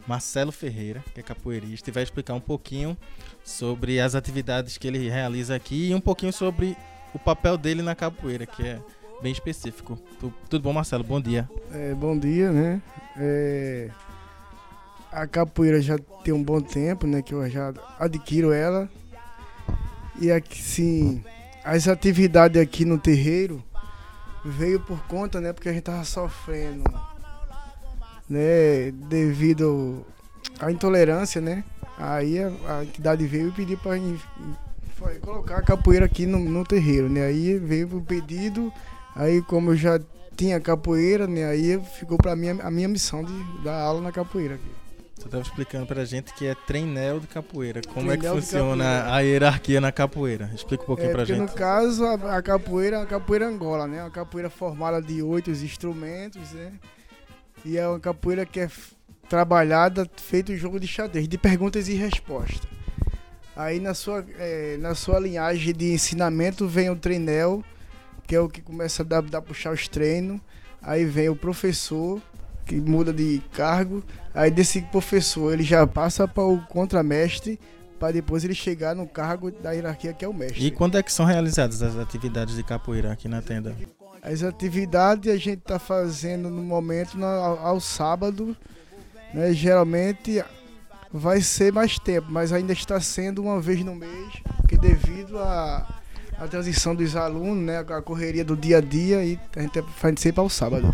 [0.08, 2.98] Marcelo Ferreira, que é capoeirista, e vai explicar um pouquinho
[3.44, 6.78] sobre as atividades que ele realiza aqui e um pouquinho sobre
[7.14, 8.80] o papel dele na capoeira, que é
[9.22, 10.00] bem específico.
[10.50, 11.04] Tudo bom, Marcelo?
[11.04, 11.50] Bom dia.
[11.72, 12.82] É, bom dia, né?
[13.18, 13.90] É,
[15.12, 17.22] a capoeira já tem um bom tempo, né?
[17.22, 18.90] Que eu já adquiro ela.
[20.20, 21.24] E aqui, sim,
[21.64, 23.64] as atividades aqui no terreiro
[24.44, 25.52] veio por conta, né?
[25.52, 26.84] Porque a gente tava sofrendo,
[28.30, 28.92] né?
[28.92, 30.06] Devido
[30.60, 31.64] à intolerância, né?
[31.98, 34.00] Aí a, a entidade veio e pediu para
[35.22, 37.26] colocar a capoeira aqui no, no terreiro, né?
[37.26, 38.72] Aí veio o pedido
[39.18, 40.00] Aí como eu já
[40.36, 41.46] tinha capoeira, né?
[41.46, 44.72] Aí ficou para mim a minha missão de dar aula na capoeira aqui.
[45.16, 47.82] Você estava explicando pra gente que é treinel de capoeira.
[47.92, 50.52] Como é que funciona a hierarquia na capoeira?
[50.54, 51.40] Explica um pouquinho é, pra gente.
[51.40, 54.04] no caso, a, a, capoeira é a capoeira Angola, né?
[54.04, 56.74] Uma capoeira formada de oito instrumentos, né?
[57.68, 58.70] E é uma capoeira que é
[59.28, 62.62] trabalhada, feito jogo de xadrez, de perguntas e respostas.
[63.58, 67.62] Aí na sua, é, na sua linhagem de ensinamento vem o treinel,
[68.26, 70.40] que é o que começa a dar, dar puxar os treinos.
[70.82, 72.22] Aí vem o professor,
[72.66, 74.02] que muda de cargo.
[74.34, 77.60] Aí desse professor ele já passa para o contramestre,
[78.00, 80.66] para depois ele chegar no cargo da hierarquia que é o mestre.
[80.66, 83.76] E quando é que são realizadas as atividades de capoeira aqui na tenda?
[84.32, 88.56] As atividades a gente está fazendo no momento no, ao, ao, sábado,
[89.34, 89.54] né?
[89.54, 90.44] Geralmente
[91.12, 95.98] vai ser mais tempo, mas ainda está sendo uma vez no mês, porque devido à
[96.38, 100.20] à transição dos alunos, né, a correria do dia a dia, e a gente faz
[100.20, 100.94] sempre ao sábado.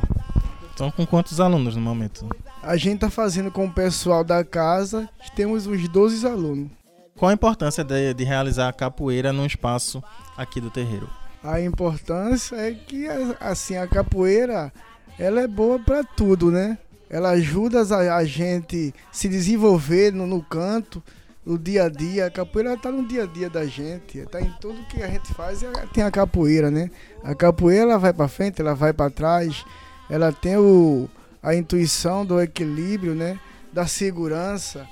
[0.70, 2.28] Estão com quantos alunos no momento?
[2.64, 6.72] A gente está fazendo com o pessoal da casa, temos uns 12 alunos.
[7.16, 10.02] Qual a importância de, de realizar a capoeira num espaço
[10.36, 11.08] aqui do terreiro?
[11.44, 13.06] A importância é que
[13.40, 14.72] assim a capoeira
[15.20, 16.78] ela é boa para tudo, né?
[17.10, 21.04] Ela ajuda a, a gente se desenvolver no, no canto,
[21.46, 22.28] no dia a dia.
[22.28, 25.34] A capoeira está no dia a dia da gente, está em tudo que a gente
[25.34, 25.60] faz.
[25.94, 26.90] Tem a capoeira, né?
[27.24, 29.66] A capoeira ela vai para frente, ela vai para trás,
[30.10, 31.10] ela tem o,
[31.42, 33.38] a intuição do equilíbrio, né?
[33.72, 34.88] Da segurança,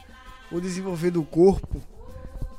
[0.51, 1.81] o desenvolver do corpo.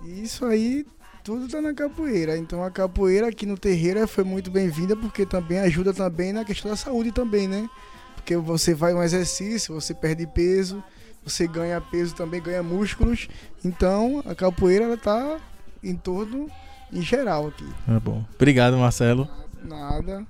[0.02, 0.86] E isso aí
[1.22, 2.36] tudo está na capoeira.
[2.36, 6.70] Então a capoeira aqui no terreiro foi muito bem-vinda porque também ajuda também na questão
[6.70, 7.68] da saúde também, né?
[8.16, 10.82] Porque você vai um exercício, você perde peso,
[11.24, 13.28] você ganha peso também, ganha músculos.
[13.64, 15.40] Então a capoeira ela tá
[15.82, 16.50] em todo,
[16.92, 17.68] em geral aqui.
[17.88, 18.24] É bom.
[18.34, 19.28] Obrigado, Marcelo.
[19.62, 20.26] Nada.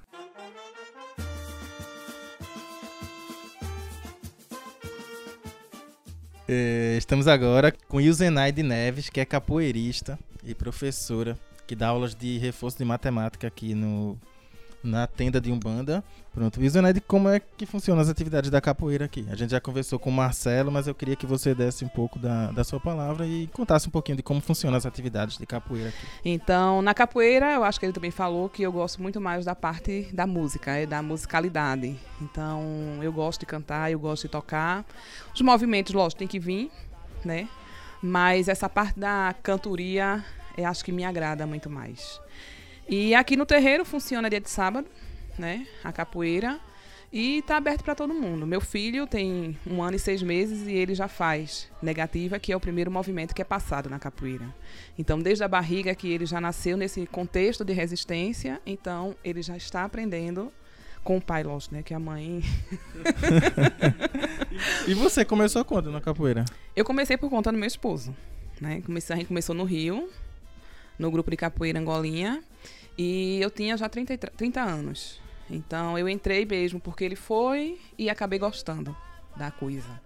[6.46, 12.38] É, estamos agora com Ilzenaide Neves, que é capoeirista e professora, que dá aulas de
[12.38, 14.18] reforço de matemática aqui no,
[14.82, 16.02] na tenda de Umbanda.
[16.34, 19.24] Pronto, Ilzenaide, como é que funcionam as atividades da capoeira aqui?
[19.30, 22.18] A gente já conversou com o Marcelo, mas eu queria que você desse um pouco
[22.18, 25.90] da, da sua palavra e contasse um pouquinho de como funcionam as atividades de capoeira
[25.90, 26.06] aqui.
[26.24, 29.54] Então, na capoeira, eu acho que ele também falou que eu gosto muito mais da
[29.54, 31.96] parte da música, é da musicalidade.
[32.20, 32.62] Então,
[33.02, 34.84] eu gosto de cantar, eu gosto de tocar.
[35.34, 36.70] Os movimentos, lógico, tem que vir,
[37.24, 37.48] né?
[38.02, 40.24] Mas essa parte da cantoria,
[40.56, 42.20] eu acho que me agrada muito mais.
[42.88, 44.88] E aqui no terreiro funciona dia de sábado,
[45.38, 45.66] né?
[45.84, 46.58] A capoeira.
[47.12, 48.46] E está aberto para todo mundo.
[48.46, 52.56] Meu filho tem um ano e seis meses e ele já faz negativa, que é
[52.56, 54.46] o primeiro movimento que é passado na capoeira.
[54.98, 59.56] Então, desde a barriga que ele já nasceu nesse contexto de resistência, então ele já
[59.58, 60.50] está aprendendo
[61.04, 61.82] com o pai, lógico, né?
[61.82, 62.42] Que a mãe.
[64.86, 66.44] E você começou quando na capoeira?
[66.76, 68.14] Eu comecei por conta do meu esposo,
[68.60, 68.82] né?
[68.84, 70.10] Comecei, a gente começou no Rio,
[70.98, 72.42] no grupo de capoeira Angolinha,
[72.98, 75.20] e eu tinha já 30, e tr- 30 anos.
[75.50, 78.94] Então eu entrei mesmo porque ele foi e acabei gostando
[79.36, 80.00] da coisa.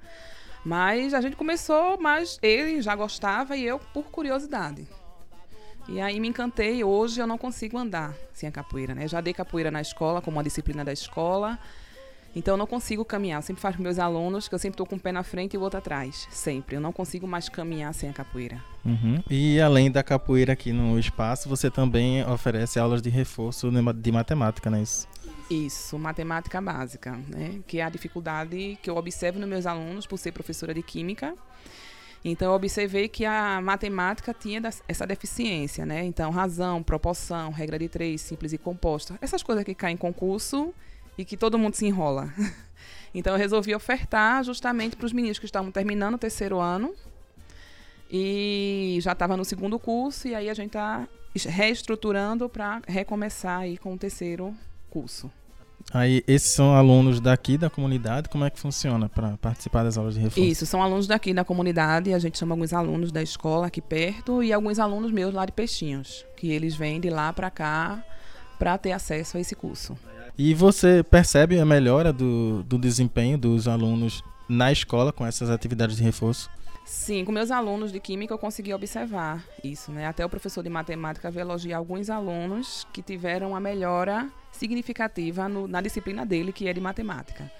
[0.64, 4.86] Mas a gente começou, mas ele já gostava e eu por curiosidade.
[5.88, 6.82] E aí me encantei.
[6.82, 9.06] Hoje eu não consigo andar sem a capoeira, né?
[9.06, 11.58] Já dei capoeira na escola, como uma disciplina da escola.
[12.34, 13.38] Então eu não consigo caminhar.
[13.38, 15.54] Eu sempre faço com meus alunos que eu sempre estou com um pé na frente
[15.54, 16.28] e o outro atrás.
[16.30, 16.76] Sempre.
[16.76, 18.62] Eu não consigo mais caminhar sem a capoeira.
[18.84, 19.22] Uhum.
[19.30, 24.68] E além da capoeira aqui no espaço, você também oferece aulas de reforço de matemática,
[24.68, 25.08] não é isso?
[25.48, 27.60] Isso, matemática básica, né?
[27.66, 31.34] Que é a dificuldade que eu observo nos meus alunos por ser professora de química.
[32.28, 36.04] Então eu observei que a matemática tinha essa deficiência, né?
[36.04, 40.74] Então razão, proporção, regra de três, simples e composta, essas coisas que caem em concurso
[41.16, 42.32] e que todo mundo se enrola.
[43.14, 46.94] Então eu resolvi ofertar justamente para os meninos que estavam terminando o terceiro ano
[48.10, 53.78] e já estava no segundo curso e aí a gente está reestruturando para recomeçar aí
[53.78, 54.54] com o terceiro
[54.90, 55.32] curso.
[55.92, 60.14] Aí, esses são alunos daqui da comunidade, como é que funciona para participar das aulas
[60.14, 60.48] de reforço?
[60.48, 64.42] Isso, são alunos daqui da comunidade, a gente chama alguns alunos da escola aqui perto
[64.42, 68.02] e alguns alunos meus lá de Peixinhos, que eles vêm de lá para cá
[68.58, 69.96] para ter acesso a esse curso.
[70.36, 75.96] E você percebe a melhora do, do desempenho dos alunos na escola com essas atividades
[75.96, 76.50] de reforço?
[76.88, 80.06] Sim, com meus alunos de química eu consegui observar isso, né?
[80.06, 85.66] Até o professor de matemática veio elogiar alguns alunos que tiveram uma melhora significativa no-
[85.66, 87.50] na disciplina dele, que é de matemática.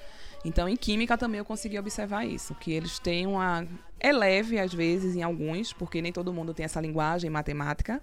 [0.45, 3.67] Então, em química também eu consegui observar isso, que eles têm uma
[3.99, 8.01] é leve às vezes em alguns, porque nem todo mundo tem essa linguagem matemática,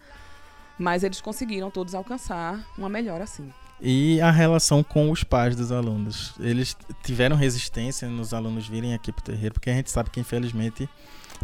[0.77, 3.49] mas eles conseguiram todos alcançar uma melhora assim.
[3.85, 6.33] E a relação com os pais dos alunos?
[6.39, 10.87] Eles tiveram resistência nos alunos virem aqui pro terreiro, porque a gente sabe que infelizmente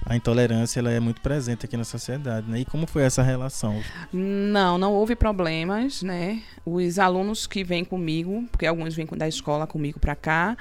[0.06, 2.62] a intolerância ela é muito presente aqui na sociedade, né?
[2.62, 3.84] E como foi essa relação?
[4.14, 6.42] Não, não houve problemas, né?
[6.66, 10.56] Os alunos que vêm comigo, porque alguns vêm da escola comigo para cá,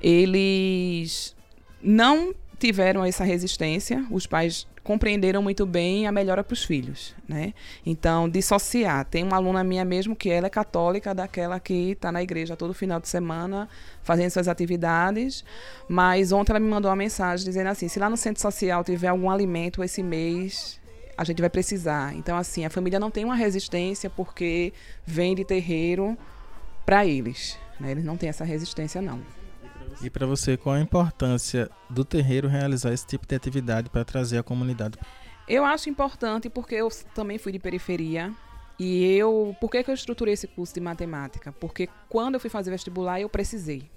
[0.00, 1.34] eles
[1.82, 4.06] não tiveram essa resistência.
[4.12, 7.52] Os pais compreenderam muito bem a melhora para os filhos, né?
[7.84, 9.04] Então, dissociar.
[9.04, 12.72] Tem uma aluna minha mesmo que ela é católica, daquela que está na igreja todo
[12.72, 13.68] final de semana
[14.04, 15.44] fazendo suas atividades,
[15.88, 19.08] mas ontem ela me mandou uma mensagem dizendo assim: se lá no centro social tiver
[19.08, 20.80] algum alimento esse mês,
[21.18, 22.14] a gente vai precisar.
[22.14, 24.72] Então, assim, a família não tem uma resistência porque
[25.04, 26.16] vem de terreiro
[26.84, 27.58] para eles.
[27.80, 27.90] Né?
[27.90, 29.20] Eles não têm essa resistência, não.
[30.02, 34.38] E para você, qual a importância do terreiro realizar esse tipo de atividade para trazer
[34.38, 34.98] a comunidade?
[35.48, 38.32] Eu acho importante porque eu também fui de periferia.
[38.78, 39.56] E eu.
[39.58, 41.50] Por que, que eu estruturei esse curso de matemática?
[41.52, 43.88] Porque quando eu fui fazer vestibular, eu precisei.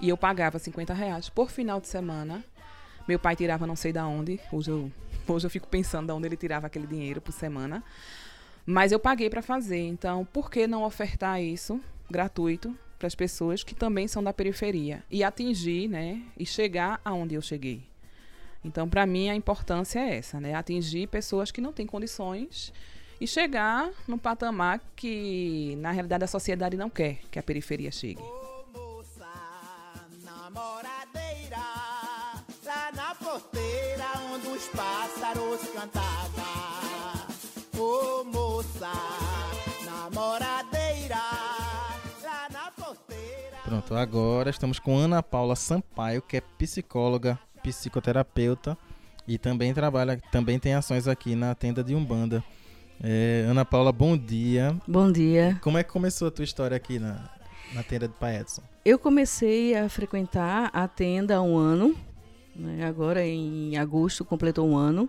[0.00, 2.44] E eu pagava 50 reais por final de semana.
[3.08, 4.38] Meu pai tirava não sei da onde.
[4.52, 4.92] Hoje eu,
[5.26, 7.82] hoje eu fico pensando de onde ele tirava aquele dinheiro por semana.
[8.66, 9.80] Mas eu paguei para fazer.
[9.80, 11.80] Então, por que não ofertar isso
[12.10, 15.02] gratuito para as pessoas que também são da periferia?
[15.10, 16.22] E atingir, né?
[16.38, 17.82] E chegar aonde eu cheguei.
[18.64, 20.54] Então, para mim, a importância é essa, né?
[20.54, 22.72] Atingir pessoas que não têm condições
[23.20, 28.22] e chegar num patamar que, na realidade, a sociedade não quer que a periferia chegue.
[32.94, 36.42] na porteira onde os pássaros cantavam.
[37.78, 39.11] Ô moça,
[43.72, 48.76] Pronto, agora estamos com Ana Paula Sampaio, que é psicóloga, psicoterapeuta
[49.26, 52.44] e também trabalha, também tem ações aqui na tenda de Umbanda.
[53.02, 54.76] É, Ana Paula, bom dia.
[54.86, 55.58] Bom dia.
[55.62, 57.30] Como é que começou a tua história aqui na,
[57.72, 58.60] na tenda de Pai Edson?
[58.84, 61.96] Eu comecei a frequentar a tenda há um ano,
[62.54, 65.08] né, agora em agosto completou um ano.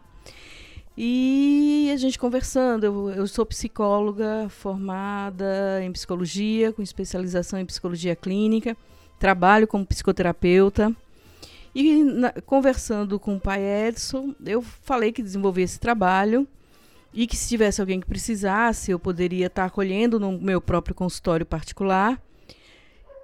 [0.95, 8.15] E a gente conversando, eu, eu sou psicóloga formada em psicologia, com especialização em psicologia
[8.15, 8.77] clínica,
[9.17, 10.95] trabalho como psicoterapeuta.
[11.73, 16.47] E na- conversando com o pai Edson, eu falei que desenvolvi esse trabalho
[17.11, 21.45] e que se tivesse alguém que precisasse, eu poderia estar acolhendo no meu próprio consultório
[21.45, 22.21] particular.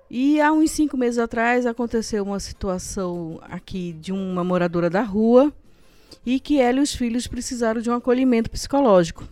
[0.10, 5.54] E há uns cinco meses atrás aconteceu uma situação aqui de uma moradora da rua
[6.26, 9.28] e que ela e os filhos precisaram de um acolhimento psicológico.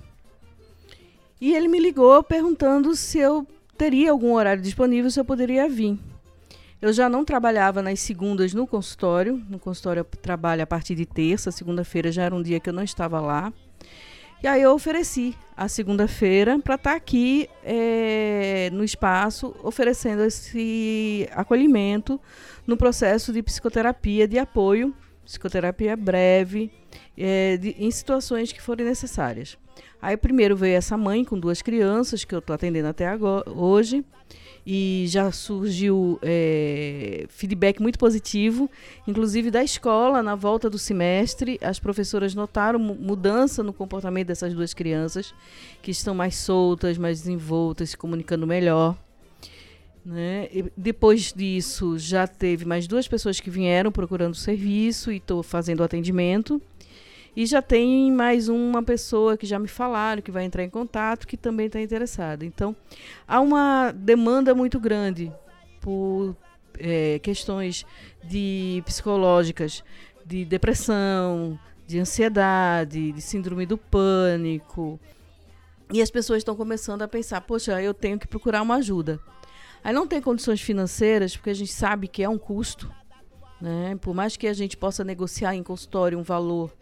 [1.40, 3.46] E ele me ligou perguntando se eu
[3.78, 5.98] teria algum horário disponível, se eu poderia vir.
[6.82, 9.44] Eu já não trabalhava nas segundas no consultório.
[9.50, 12.74] No consultório eu trabalho a partir de terça, segunda-feira já era um dia que eu
[12.74, 13.52] não estava lá.
[14.44, 22.22] E aí eu ofereci a segunda-feira para estar aqui eh, no espaço oferecendo esse acolhimento
[22.68, 24.94] no processo de psicoterapia de apoio,
[25.28, 26.72] psicoterapia breve,
[27.18, 29.58] eh, de- em situações que forem necessárias.
[30.02, 34.06] Aí primeiro veio essa mãe com duas crianças que eu estou atendendo até agora, hoje
[34.66, 38.70] e já surgiu eh, feedback muito positivo,
[39.08, 41.58] inclusive da escola na volta do semestre.
[41.62, 45.34] As professoras notaram mu- mudança no comportamento dessas duas crianças,
[45.82, 48.96] que estão mais soltas, mais desenvoltas, se comunicando melhor.
[50.08, 50.48] Né?
[50.78, 56.62] Depois disso, já teve mais duas pessoas que vieram procurando serviço e estou fazendo atendimento.
[57.36, 61.28] E já tem mais uma pessoa que já me falaram que vai entrar em contato,
[61.28, 62.46] que também está interessada.
[62.46, 62.74] Então,
[63.28, 65.30] há uma demanda muito grande
[65.82, 66.34] por
[66.80, 67.86] eh, questões
[68.24, 69.84] de psicológicas,
[70.26, 74.98] de depressão, de ansiedade, de síndrome do pânico.
[75.92, 79.20] E as pessoas estão começando a pensar: poxa, eu tenho que procurar uma ajuda.
[79.88, 82.92] Aí não tem condições financeiras, porque a gente sabe que é um custo.
[83.62, 83.98] Né?
[84.02, 86.76] Por mais que a gente possa negociar em consultório um valor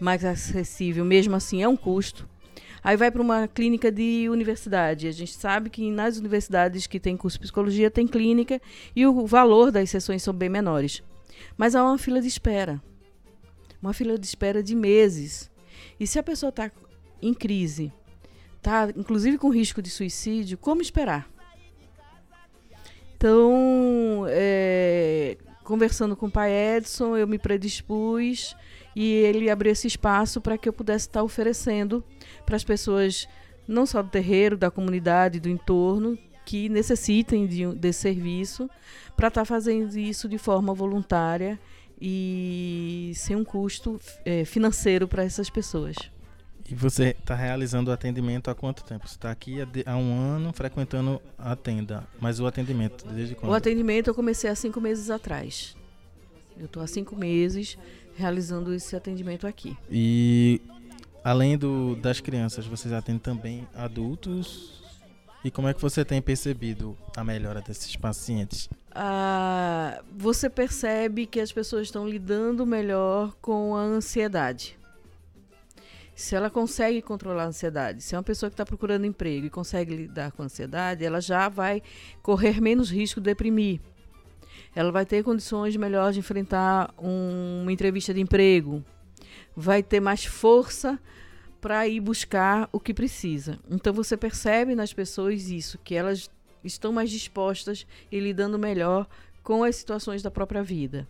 [0.00, 2.28] mais acessível, mesmo assim é um custo.
[2.82, 5.06] Aí vai para uma clínica de universidade.
[5.06, 8.60] A gente sabe que nas universidades que tem curso de psicologia tem clínica
[8.96, 11.00] e o valor das sessões são bem menores.
[11.56, 12.82] Mas há uma fila de espera.
[13.80, 15.48] Uma fila de espera de meses.
[16.00, 16.72] E se a pessoa está
[17.22, 17.92] em crise,
[18.56, 21.37] está inclusive com risco de suicídio, como esperar?
[23.18, 28.54] Então, é, conversando com o pai Edson, eu me predispus
[28.94, 32.04] e ele abriu esse espaço para que eu pudesse estar oferecendo
[32.46, 33.28] para as pessoas,
[33.66, 36.16] não só do terreiro, da comunidade, do entorno,
[36.46, 38.70] que necessitem de, desse serviço,
[39.16, 41.58] para estar fazendo isso de forma voluntária
[42.00, 45.96] e sem um custo eh, financeiro para essas pessoas.
[46.70, 49.08] E você está realizando o atendimento há quanto tempo?
[49.08, 49.56] Você está aqui
[49.86, 53.50] há, um ano frequentando a tenda, mas o atendimento, desde quando?
[53.50, 55.74] O atendimento eu comecei há cinco meses atrás.
[56.58, 57.78] Eu estou há cinco meses
[58.16, 59.76] realizando esse atendimento aqui.
[59.90, 60.60] E
[61.24, 64.82] além do, das crianças, vocês atendem também adultos?
[65.42, 68.68] E como é que você tem percebido a melhora desses pacientes?
[68.94, 74.76] Ah, você percebe que as pessoas estão lidando melhor com a ansiedade.
[76.18, 79.50] Se ela consegue controlar a ansiedade, se é uma pessoa que está procurando emprego e
[79.50, 81.80] consegue lidar com a ansiedade, ela já vai
[82.24, 83.80] correr menos risco de deprimir.
[84.74, 88.84] Ela vai ter condições melhores de enfrentar um- uma entrevista de emprego.
[89.54, 90.98] Vai ter mais força
[91.60, 93.56] para ir buscar o que precisa.
[93.70, 96.28] Então você percebe nas pessoas isso, que elas
[96.64, 99.06] estão mais dispostas e lidando melhor
[99.40, 101.06] com as situações da própria vida.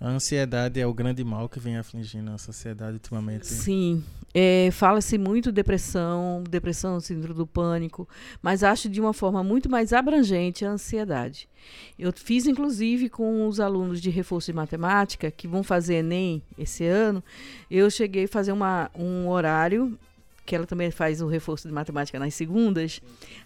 [0.00, 3.46] A ansiedade é o grande mal que vem afligindo a sociedade ultimamente.
[3.46, 4.02] Sim,
[4.34, 8.08] é, fala-se muito depressão, depressão, síndrome do pânico,
[8.42, 11.48] mas acho de uma forma muito mais abrangente a ansiedade.
[11.96, 16.84] Eu fiz, inclusive, com os alunos de reforço de matemática que vão fazer Enem esse
[16.84, 17.22] ano,
[17.70, 19.96] eu cheguei a fazer uma, um horário,
[20.44, 23.00] que ela também faz o reforço de matemática nas segundas.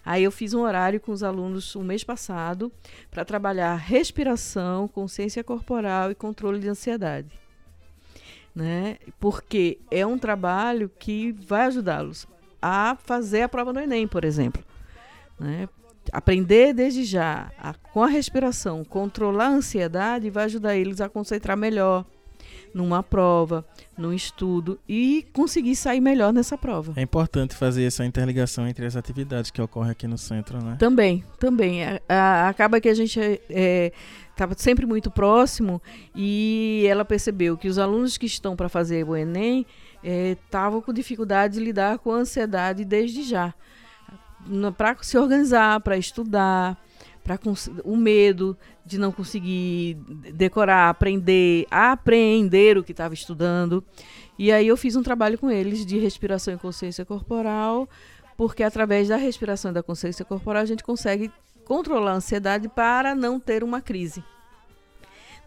[0.05, 2.71] Aí eu fiz um horário com os alunos o mês passado
[3.09, 7.29] para trabalhar respiração, consciência corporal e controle de ansiedade
[8.55, 8.97] né?
[9.19, 12.27] Porque é um trabalho que vai ajudá-los
[12.61, 14.63] a fazer a prova do Enem, por exemplo,
[15.39, 15.67] né?
[16.11, 21.55] Aprender desde já, a, com a respiração, controlar a ansiedade vai ajudar eles a concentrar
[21.55, 22.03] melhor
[22.73, 23.65] numa prova,
[23.97, 26.93] num estudo e conseguir sair melhor nessa prova.
[26.95, 30.75] É importante fazer essa interligação entre as atividades que ocorrem aqui no centro, né?
[30.79, 31.83] Também, também.
[31.83, 33.19] A- a- acaba que a gente
[34.31, 35.81] estava sempre muito próximo
[36.15, 39.65] e ela percebeu que os alunos que estão para fazer o Enem
[40.03, 43.53] estavam com dificuldade de lidar com a ansiedade desde já.
[44.77, 46.77] Para se organizar, para estudar,
[47.23, 47.37] para
[47.83, 48.57] o medo
[48.89, 49.93] de não conseguir
[50.33, 53.83] decorar, aprender, apreender o que estava estudando.
[54.37, 57.87] E aí eu fiz um trabalho com eles de respiração e consciência corporal,
[58.35, 61.31] porque através da respiração e da consciência corporal a gente consegue
[61.65, 64.23] controlar a ansiedade para não ter uma crise.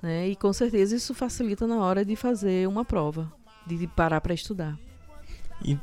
[0.01, 0.29] Né?
[0.29, 3.33] E com certeza isso facilita na hora de fazer uma prova,
[3.67, 4.79] de parar para estudar.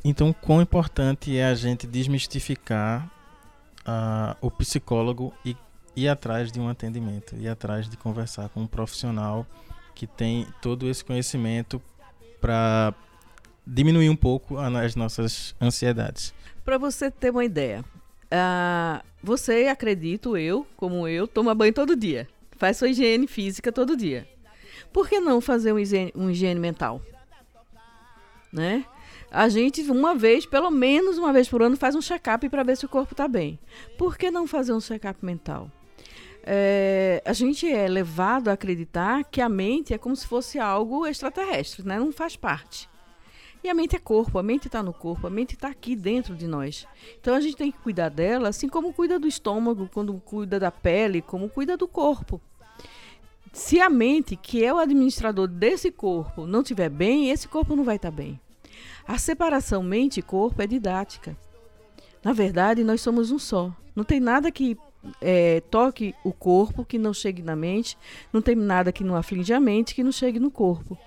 [0.03, 3.09] Então, quão importante é a gente desmistificar
[3.85, 5.55] ah, o psicólogo e
[5.99, 9.45] ir atrás de um atendimento, ir atrás de conversar com um profissional
[9.93, 11.81] que tem todo esse conhecimento
[12.39, 12.93] para
[13.65, 16.33] diminuir um pouco as nossas ansiedades.
[16.63, 17.83] Para você ter uma ideia,
[18.31, 22.27] ah, você, acredito eu, como eu, toma banho todo dia,
[22.57, 24.27] faz sua higiene física todo dia.
[24.93, 27.01] Por que não fazer um higiene, um higiene mental?
[28.51, 28.85] Né?
[29.31, 32.77] A gente, uma vez, pelo menos uma vez por ano, faz um check-up para ver
[32.77, 33.59] se o corpo está bem.
[33.97, 35.69] Por que não fazer um check-up mental?
[36.51, 41.05] É, a gente é levado a acreditar que a mente é como se fosse algo
[41.05, 41.99] extraterrestre, né?
[41.99, 42.89] não faz parte.
[43.63, 46.35] E a mente é corpo, a mente está no corpo, a mente está aqui dentro
[46.35, 46.87] de nós.
[47.21, 50.71] Então a gente tem que cuidar dela, assim como cuida do estômago, quando cuida da
[50.71, 52.41] pele, como cuida do corpo.
[53.53, 57.83] Se a mente, que é o administrador desse corpo, não estiver bem, esse corpo não
[57.83, 58.39] vai estar bem.
[59.07, 61.37] A separação mente e corpo é didática.
[62.23, 63.71] Na verdade, nós somos um só.
[63.95, 64.75] Não tem nada que
[65.21, 67.97] eh, toque o corpo que não chegue na mente,
[68.31, 70.97] não tem nada que não aflige a mente que não chegue no corpo.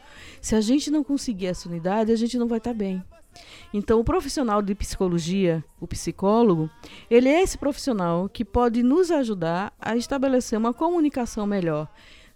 [0.40, 3.02] Se a gente não conseguir essa unidade, a gente não vai estar bem.
[3.72, 6.68] Então, o profissional de psicologia, o psicólogo,
[7.10, 11.88] ele é esse profissional que pode nos ajudar a estabelecer uma comunicação melhor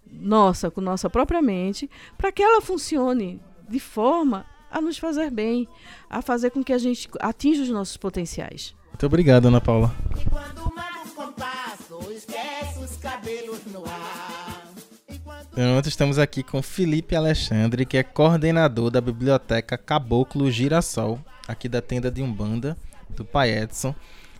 [0.09, 5.67] nossa com nossa própria mente, para que ela funcione de forma a nos fazer bem,
[6.09, 8.75] a fazer com que a gente atinja os nossos potenciais.
[8.89, 9.93] Muito obrigado, Ana Paula.
[11.37, 14.67] Quando manda o compasso, esquece os cabelos no ar.
[15.51, 21.81] Pronto, estamos aqui com Felipe Alexandre, que é coordenador da Biblioteca Caboclo Girassol, aqui da
[21.81, 22.77] tenda de Umbanda,
[23.09, 23.93] do Pai Edson.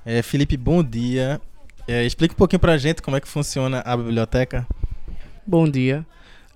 [0.06, 1.40] É, Felipe, bom dia.
[1.88, 4.68] É, explica um pouquinho pra gente como é que funciona a biblioteca.
[5.46, 6.06] Bom dia.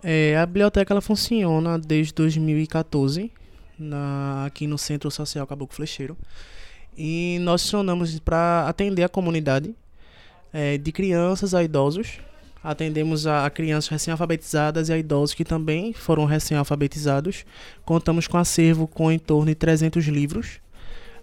[0.03, 3.31] É, a biblioteca ela funciona desde 2014
[3.77, 6.17] na- aqui no Centro Social Caboclo Flecheiro.
[6.97, 9.73] E nós funcionamos para atender a comunidade
[10.53, 12.19] é, de crianças a idosos.
[12.63, 17.45] Atendemos a, a crianças recém-alfabetizadas e a idosos que também foram recém-alfabetizados.
[17.83, 20.59] Contamos com acervo com em torno de 300 livros,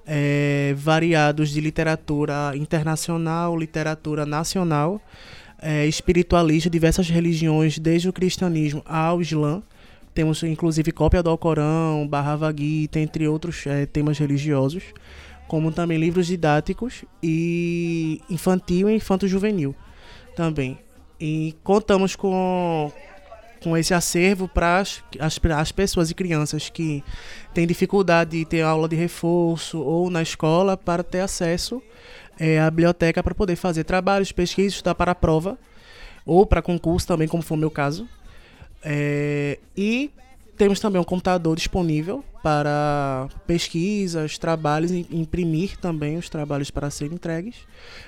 [0.07, 5.01] é, variados de literatura internacional, literatura nacional
[5.61, 9.62] é, espiritualista, diversas religiões, desde o cristianismo ao islã.
[10.14, 12.09] Temos inclusive cópia do Alcorão,
[12.57, 14.83] Gita, entre outros é, temas religiosos,
[15.49, 19.75] como também livros didáticos e infantil e infanto-juvenil
[20.37, 20.79] também.
[21.19, 22.93] E contamos com,
[23.61, 27.03] com esse acervo para as, as, as pessoas e crianças que
[27.53, 31.83] têm dificuldade de ter aula de reforço ou na escola para ter acesso
[32.39, 35.59] é, à biblioteca para poder fazer trabalhos, pesquisas, estudar para a prova
[36.25, 38.07] ou para concurso também, como foi o meu caso.
[38.85, 40.11] É, e
[40.59, 47.15] temos também um computador disponível para pesquisas, trabalhos, e imprimir também os trabalhos para serem
[47.15, 47.55] entregues.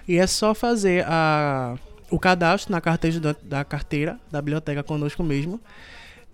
[0.06, 1.76] E é só fazer a,
[2.10, 5.60] o cadastro na carteira da, carteira da biblioteca conosco mesmo.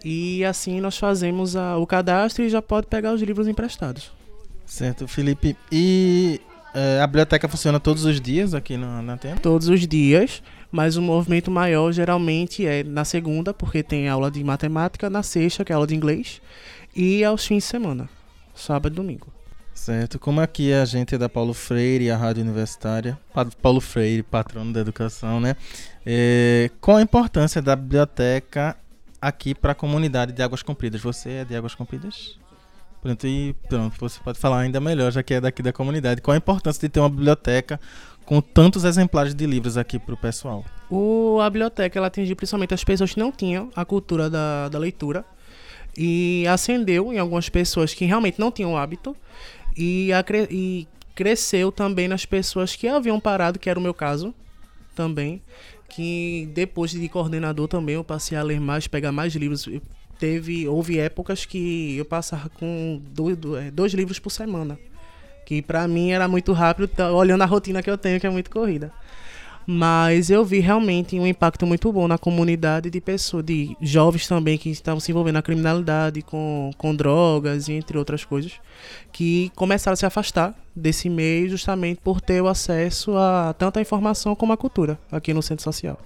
[0.05, 4.11] E assim nós fazemos a- o cadastro e já pode pegar os livros emprestados.
[4.65, 5.57] Certo, Felipe.
[5.71, 6.41] E
[6.75, 10.43] é, a biblioteca funciona todos os dias aqui na, na todos os dias.
[10.71, 15.65] Mas o movimento maior geralmente é na segunda, porque tem aula de matemática, na sexta,
[15.65, 16.41] que é aula de inglês,
[16.95, 18.09] e aos fins de semana,
[18.55, 19.33] sábado e domingo.
[19.73, 20.19] Certo.
[20.19, 24.73] Como aqui a gente é da Paulo Freire, a Rádio Universitária, Pa- Paulo Freire, patrono
[24.73, 25.55] da educação, né?
[26.05, 28.75] É, qual a importância da biblioteca
[29.21, 31.01] aqui para a comunidade de Águas Compridas?
[31.03, 32.39] Você é de Águas Compridas?
[33.03, 36.23] Pronto, e pronto, você pode falar ainda melhor, já que é daqui da comunidade.
[36.23, 37.79] Qual a importância de ter uma biblioteca
[38.27, 40.65] com tantos exemplares de livros aqui para o pessoal?
[40.91, 44.79] O, a biblioteca ela atingiu principalmente as pessoas que não tinham a cultura da, da
[44.79, 45.25] leitura
[45.97, 49.17] e acendeu em algumas pessoas que realmente não tinham o hábito
[49.77, 54.35] e, acre- e cresceu também nas pessoas que haviam parado, que era o meu caso
[54.95, 55.41] também,
[55.89, 59.69] que depois de coordenador também eu passei a ler mais, pegar mais livros.
[60.19, 64.79] Teve, houve épocas que eu passava com dois, dois, dois livros por semana,
[65.47, 68.31] que pra mim era muito rápido, tá- olhando a rotina que eu tenho, que é
[68.31, 68.93] muito corrida.
[69.69, 74.57] Mas eu vi realmente um impacto muito bom na comunidade de pessoas, de jovens também
[74.57, 78.53] que estavam se envolvendo na criminalidade, com, com drogas entre outras coisas,
[79.13, 84.37] que começaram a se afastar desse meio justamente por ter o acesso a tanta informação
[84.37, 85.99] como a cultura aqui no centro social.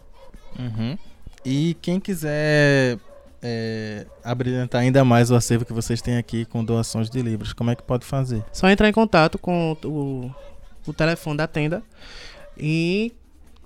[0.58, 0.96] Uhum.
[1.44, 2.98] E quem quiser
[3.42, 7.70] é, abrilhantar ainda mais o acervo que vocês têm aqui com doações de livros, como
[7.70, 8.44] é que pode fazer?
[8.52, 10.30] Só entrar em contato com o,
[10.86, 11.82] o telefone da tenda
[12.56, 13.12] e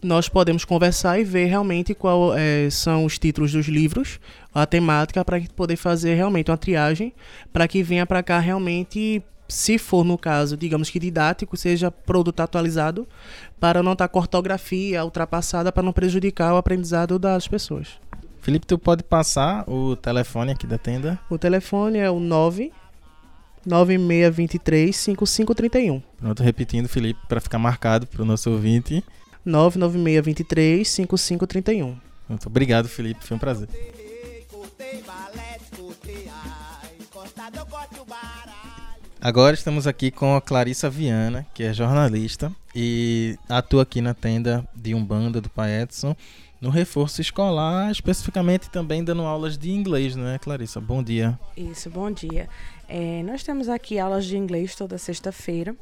[0.04, 4.20] nós podemos conversar e ver realmente qual eh, são os títulos dos livros,
[4.54, 7.12] a temática, para poder fazer realmente uma triagem,
[7.50, 12.40] para que venha para cá realmente, se for no caso, digamos que didático, seja produto
[12.40, 13.08] atualizado,
[13.58, 17.98] para não estar com ortografia ultrapassada, para não prejudicar o aprendizado das pessoas.
[18.45, 21.18] Felipe, tu pode passar o telefone aqui da tenda?
[21.30, 22.70] O telefone é o 9
[23.64, 26.03] 9623 5531.
[26.20, 29.03] Pronto, repetindo, Felipe, para ficar marcado para o nosso ouvinte.
[29.47, 31.97] 99623 5531.
[32.28, 33.66] Muito obrigado, Felipe, foi um prazer.
[39.22, 44.68] Agora estamos aqui com a Clarissa Viana, que é jornalista e atua aqui na tenda
[44.76, 46.14] de Umbanda do Pai Edson,
[46.64, 50.80] no reforço escolar, especificamente também dando aulas de inglês, não é, Clarissa?
[50.80, 51.38] Bom dia.
[51.54, 52.48] Isso, bom dia.
[52.88, 55.76] É, nós temos aqui aulas de inglês toda sexta-feira,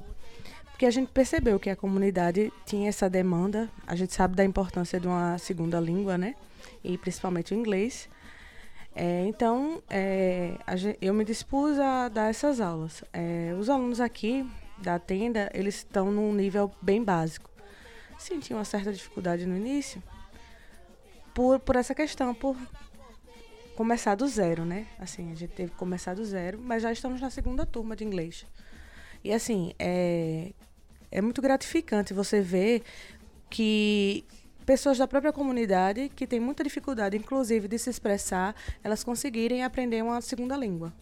[0.65, 3.71] porque a gente percebeu que a comunidade tinha essa demanda.
[3.87, 6.35] A gente sabe da importância de uma segunda língua, né?
[6.83, 8.09] E principalmente o inglês.
[8.93, 10.55] É, então, é,
[11.01, 13.05] eu me dispus a dar essas aulas.
[13.13, 14.45] É, os alunos aqui
[14.79, 17.49] da tenda, eles estão num nível bem básico.
[18.19, 20.03] Senti uma certa dificuldade no início,
[21.35, 22.57] por, por essa questão, por
[23.75, 24.87] começar do zero, né?
[24.99, 28.05] Assim, a gente teve que começar do zero, mas já estamos na segunda turma de
[28.05, 28.47] inglês.
[29.25, 30.53] E assim, é,
[31.11, 32.83] é muito gratificante você ver
[33.49, 34.25] que
[34.65, 40.03] pessoas da própria comunidade que têm muita dificuldade, inclusive, de se expressar, elas conseguirem aprender
[40.03, 40.93] uma segunda língua.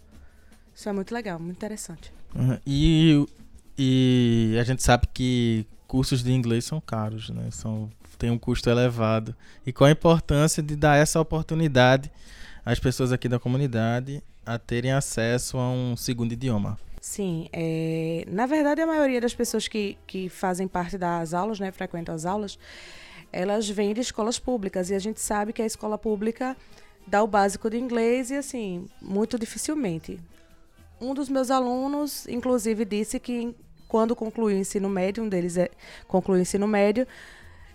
[0.75, 2.13] Isso é muito legal, muito interessante.
[2.35, 2.59] Uhum.
[2.67, 3.27] E,
[3.77, 7.51] e a gente sabe que cursos de inglês são caros, né?
[7.51, 7.91] São,
[8.21, 9.35] tem um custo elevado.
[9.67, 12.13] E qual a importância de dar essa oportunidade
[12.65, 16.79] às pessoas aqui da comunidade a terem acesso a um segundo idioma?
[17.01, 21.73] Sim, é, na verdade a maioria das pessoas que, que fazem parte das aulas, né,
[21.73, 22.59] frequentam as aulas,
[23.33, 26.55] elas vêm de escolas públicas e a gente sabe que a escola pública
[27.07, 30.21] dá o básico de inglês e assim, muito dificilmente.
[31.01, 33.57] Um dos meus alunos, inclusive, disse que
[33.89, 35.71] quando concluiu o ensino médio, um deles é,
[36.07, 37.07] concluiu o ensino médio,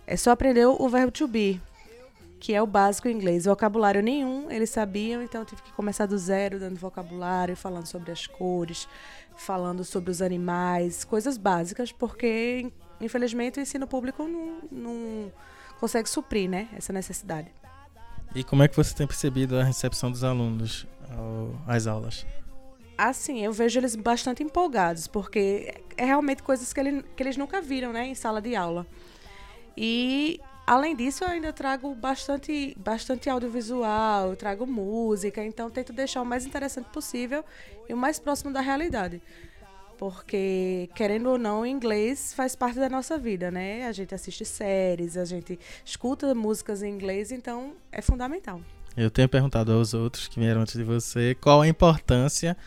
[0.08, 1.62] é, só aprendeu o verbo to be,
[2.39, 3.45] que é o básico em inglês.
[3.45, 8.12] Vocabulário nenhum eles sabiam, então eu tive que começar do zero, dando vocabulário, falando sobre
[8.12, 8.88] as cores,
[9.36, 15.32] falando sobre os animais, coisas básicas, porque infelizmente o ensino público não, não
[15.80, 17.49] consegue suprir né, essa necessidade.
[18.34, 20.86] E como é que você tem percebido a recepção dos alunos
[21.68, 22.26] às aulas?
[22.97, 27.62] Assim, eu vejo eles bastante empolgados, porque é realmente coisas que, ele, que eles nunca
[27.62, 28.86] viram né, em sala de aula.
[29.78, 36.24] E Além disso, eu ainda trago bastante, bastante audiovisual, eu trago música, então tento deixar
[36.24, 37.46] o mais interessante possível
[37.88, 39.22] e o mais próximo da realidade.
[39.96, 43.86] Porque, querendo ou não, o inglês faz parte da nossa vida, né?
[43.86, 48.60] A gente assiste séries, a gente escuta músicas em inglês, então é fundamental.
[48.98, 52.58] Eu tenho perguntado aos outros que vieram antes de você qual a importância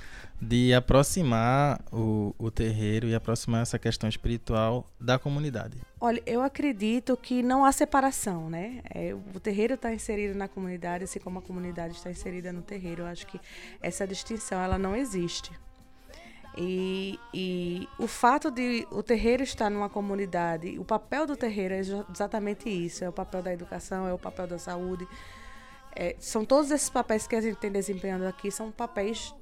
[0.40, 5.76] de aproximar o, o terreiro e aproximar essa questão espiritual da comunidade.
[6.00, 8.80] Olha, eu acredito que não há separação, né?
[8.94, 13.02] É, o terreiro está inserido na comunidade, assim como a comunidade está inserida no terreiro.
[13.02, 13.40] Eu acho que
[13.82, 15.50] essa distinção ela não existe.
[16.56, 21.78] E, e o fato de o terreiro estar numa comunidade, o papel do terreiro é
[21.78, 25.06] exa- exatamente isso: é o papel da educação, é o papel da saúde.
[25.94, 29.34] É, são todos esses papéis que a gente tem desempenhando aqui, são papéis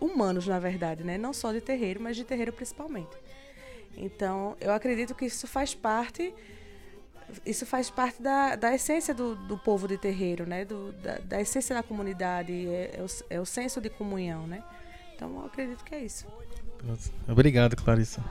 [0.00, 1.16] humanos, na verdade, né?
[1.18, 3.16] Não só de terreiro, mas de terreiro principalmente.
[3.96, 6.34] Então, eu acredito que isso faz parte
[7.44, 10.64] isso faz parte da, da essência do, do povo de terreiro, né?
[10.64, 14.62] Do, da, da essência da comunidade, é, é o, é o senso de comunhão, né?
[15.14, 16.26] Então, eu acredito que é isso.
[17.26, 18.22] Obrigado, Clarissa.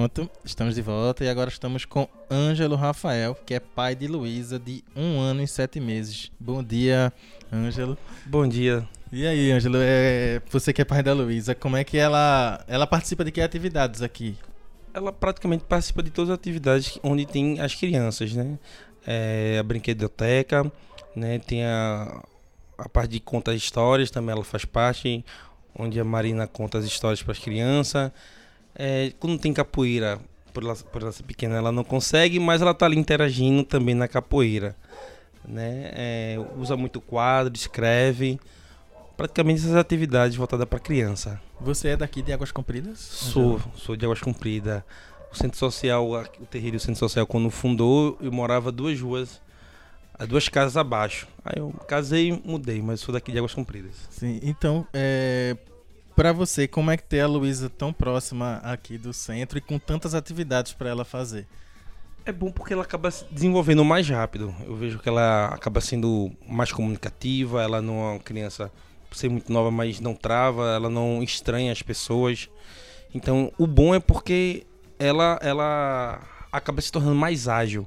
[0.00, 4.58] Pronto, estamos de volta e agora estamos com Ângelo Rafael, que é pai de Luísa,
[4.58, 6.32] de um ano e sete meses.
[6.40, 7.12] Bom dia,
[7.52, 7.98] Ângelo.
[8.24, 8.88] Bom dia.
[9.12, 12.86] E aí, Ângelo, é, você que é pai da Luísa, como é que ela, ela
[12.86, 14.38] participa de que atividades aqui?
[14.94, 18.58] Ela praticamente participa de todas as atividades onde tem as crianças, né?
[19.06, 20.72] É, a brinquedoteca,
[21.14, 21.38] né?
[21.40, 22.24] Tem a,
[22.78, 25.22] a parte de contar histórias, também ela faz parte,
[25.78, 28.10] onde a Marina conta as histórias para as crianças.
[28.74, 30.18] É, quando tem capoeira,
[30.52, 33.94] por ela, por ela ser pequena, ela não consegue, mas ela tá ali interagindo também
[33.94, 34.76] na capoeira,
[35.46, 35.90] né?
[35.92, 38.38] É, usa muito quadro, escreve,
[39.16, 41.40] praticamente essas atividades voltadas para criança.
[41.60, 42.98] Você é daqui de Águas Compridas?
[42.98, 44.82] Sou, sou de Águas Compridas.
[45.30, 49.40] O centro social, o terreiro e o centro social, quando fundou, eu morava duas ruas,
[50.28, 51.28] duas casas abaixo.
[51.44, 53.94] Aí eu casei e mudei, mas sou daqui de Águas Compridas.
[54.10, 55.56] Sim, então, é,
[56.20, 59.78] para você, como é que ter a Luísa tão próxima aqui do centro e com
[59.78, 61.46] tantas atividades para ela fazer?
[62.26, 64.54] É bom porque ela acaba se desenvolvendo mais rápido.
[64.66, 68.70] Eu vejo que ela acaba sendo mais comunicativa, ela não é uma criança,
[69.08, 72.50] por ser muito nova, mas não trava, ela não estranha as pessoas.
[73.14, 74.66] Então, o bom é porque
[74.98, 76.20] ela, ela
[76.52, 77.86] acaba se tornando mais ágil.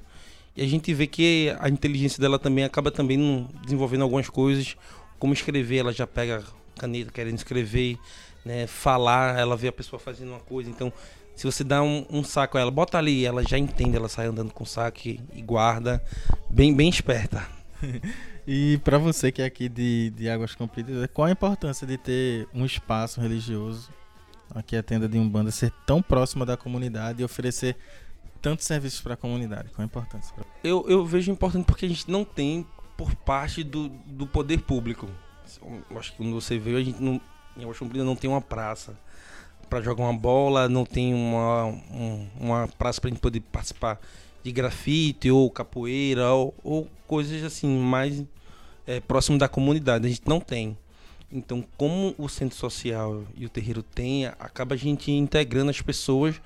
[0.57, 4.75] E a gente vê que a inteligência dela também acaba também desenvolvendo algumas coisas,
[5.19, 6.43] como escrever, ela já pega
[6.77, 7.97] caneta querendo escrever,
[8.45, 8.67] né?
[8.67, 10.91] Falar, ela vê a pessoa fazendo uma coisa, então
[11.35, 14.27] se você dá um, um saco a ela, bota ali, ela já entende, ela sai
[14.27, 16.03] andando com o saco e, e guarda,
[16.49, 17.45] bem bem esperta.
[18.45, 22.45] E para você que é aqui de, de Águas Compridas, qual a importância de ter
[22.53, 23.89] um espaço religioso,
[24.53, 27.77] aqui a tenda de Umbanda, ser tão próxima da comunidade e oferecer
[28.41, 29.69] tantos serviços para a comunidade?
[29.69, 30.35] Qual a importância?
[30.35, 32.67] pra- Eu, eu vejo importante porque a gente não tem
[32.97, 35.07] por parte do, do poder público.
[35.89, 37.19] Eu acho que quando você veio, a gente não,
[37.57, 38.97] em Compridas não tem uma praça
[39.69, 43.99] para jogar uma bola, não tem uma, um- uma praça para gente poder participar
[44.43, 48.23] de grafite ou capoeira ou, ou coisas assim mais
[48.85, 50.05] é, próximo da comunidade.
[50.05, 50.77] A gente não tem.
[51.31, 56.39] Então, como o centro social e o terreiro tem, acaba a gente integrando as pessoas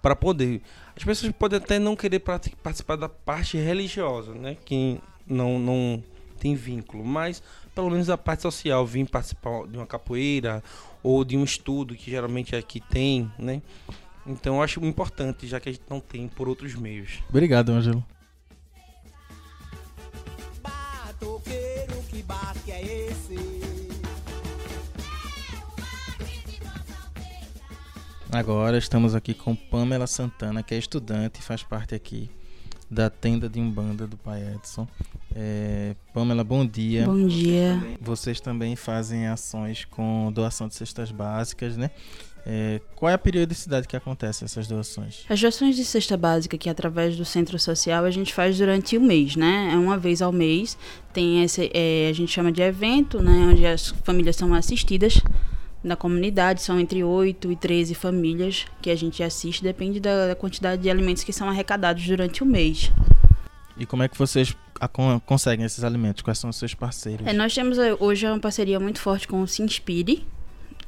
[0.00, 0.62] para poder.
[0.96, 4.56] As pessoas podem até não querer participar da parte religiosa, né?
[4.64, 6.02] Que não, não
[6.38, 7.42] tem vínculo, mas
[7.74, 10.62] pelo menos a parte social, vir participar de uma capoeira
[11.02, 13.62] ou de um estudo que geralmente aqui tem, né?
[14.26, 17.20] Então eu acho importante, já que a gente não tem por outros meios.
[17.28, 18.04] Obrigado, Ângelo.
[20.62, 23.60] Batoqueiro, que bate é esse?
[28.32, 32.30] Agora estamos aqui com Pamela Santana, que é estudante e faz parte aqui
[32.90, 34.86] da tenda de Umbanda do Pai Edson.
[35.34, 37.06] É, Pamela, bom dia.
[37.06, 37.80] Bom dia.
[38.00, 41.90] Vocês também fazem ações com doação de cestas básicas, né?
[42.44, 45.24] É, qual é a periodicidade que acontece essas doações?
[45.28, 49.00] As doações de cesta básica que através do centro social a gente faz durante o
[49.00, 49.70] mês, né?
[49.72, 50.76] É uma vez ao mês.
[51.12, 53.50] Tem esse, é, a gente chama de evento, né?
[53.52, 55.20] Onde as famílias são assistidas
[55.82, 56.62] na comunidade.
[56.62, 59.62] São entre 8 e 13 famílias que a gente assiste.
[59.62, 62.90] Depende da, da quantidade de alimentos que são arrecadados durante o mês.
[63.76, 64.54] E como é que vocês
[65.24, 66.22] conseguem esses alimentos?
[66.22, 67.26] Quais são os seus parceiros?
[67.26, 70.26] É, nós temos eh, hoje uma parceria muito forte com o Sinspire,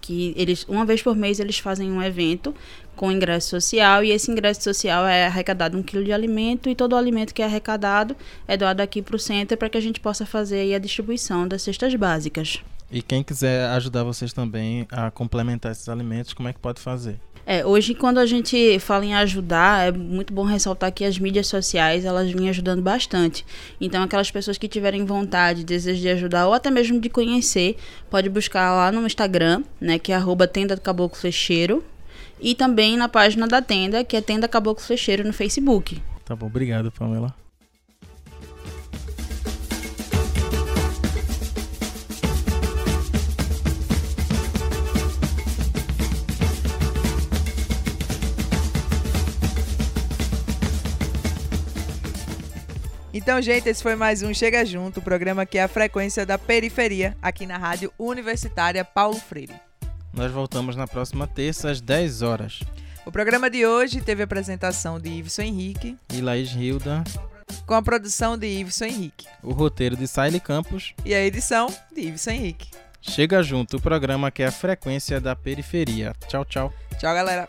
[0.01, 2.55] que eles uma vez por mês eles fazem um evento
[2.97, 6.93] com ingresso social e esse ingresso social é arrecadado um quilo de alimento e todo
[6.93, 8.15] o alimento que é arrecadado
[8.47, 11.63] é doado aqui para o centro para que a gente possa fazer a distribuição das
[11.63, 12.63] cestas básicas.
[12.93, 17.19] E quem quiser ajudar vocês também a complementar esses alimentos, como é que pode fazer?
[17.47, 21.47] É, hoje quando a gente fala em ajudar, é muito bom ressaltar que as mídias
[21.47, 23.47] sociais, elas vêm ajudando bastante.
[23.81, 27.77] Então aquelas pessoas que tiverem vontade, desejo de ajudar ou até mesmo de conhecer,
[28.11, 31.83] pode buscar lá no Instagram, né, que é arroba tenda do caboclo flecheiro,
[32.39, 36.01] e também na página da tenda, que é tenda caboclo flecheiro no Facebook.
[36.25, 37.42] Tá bom, obrigado, Pamela.
[53.13, 56.39] Então, gente, esse foi mais um Chega Junto, o programa que é a frequência da
[56.39, 59.55] periferia, aqui na Rádio Universitária Paulo Freire.
[60.13, 62.61] Nós voltamos na próxima terça, às 10 horas.
[63.05, 67.05] O programa de hoje teve a apresentação de Iveson Henrique, E Laís Hilda,
[67.67, 70.95] com a produção de Iveson Henrique o roteiro de Saile Campos.
[71.05, 72.71] e a edição de Iveson Henrique.
[73.03, 76.15] Chega junto, o programa que é a frequência da periferia.
[76.29, 76.73] Tchau, tchau.
[76.99, 77.49] Tchau, galera.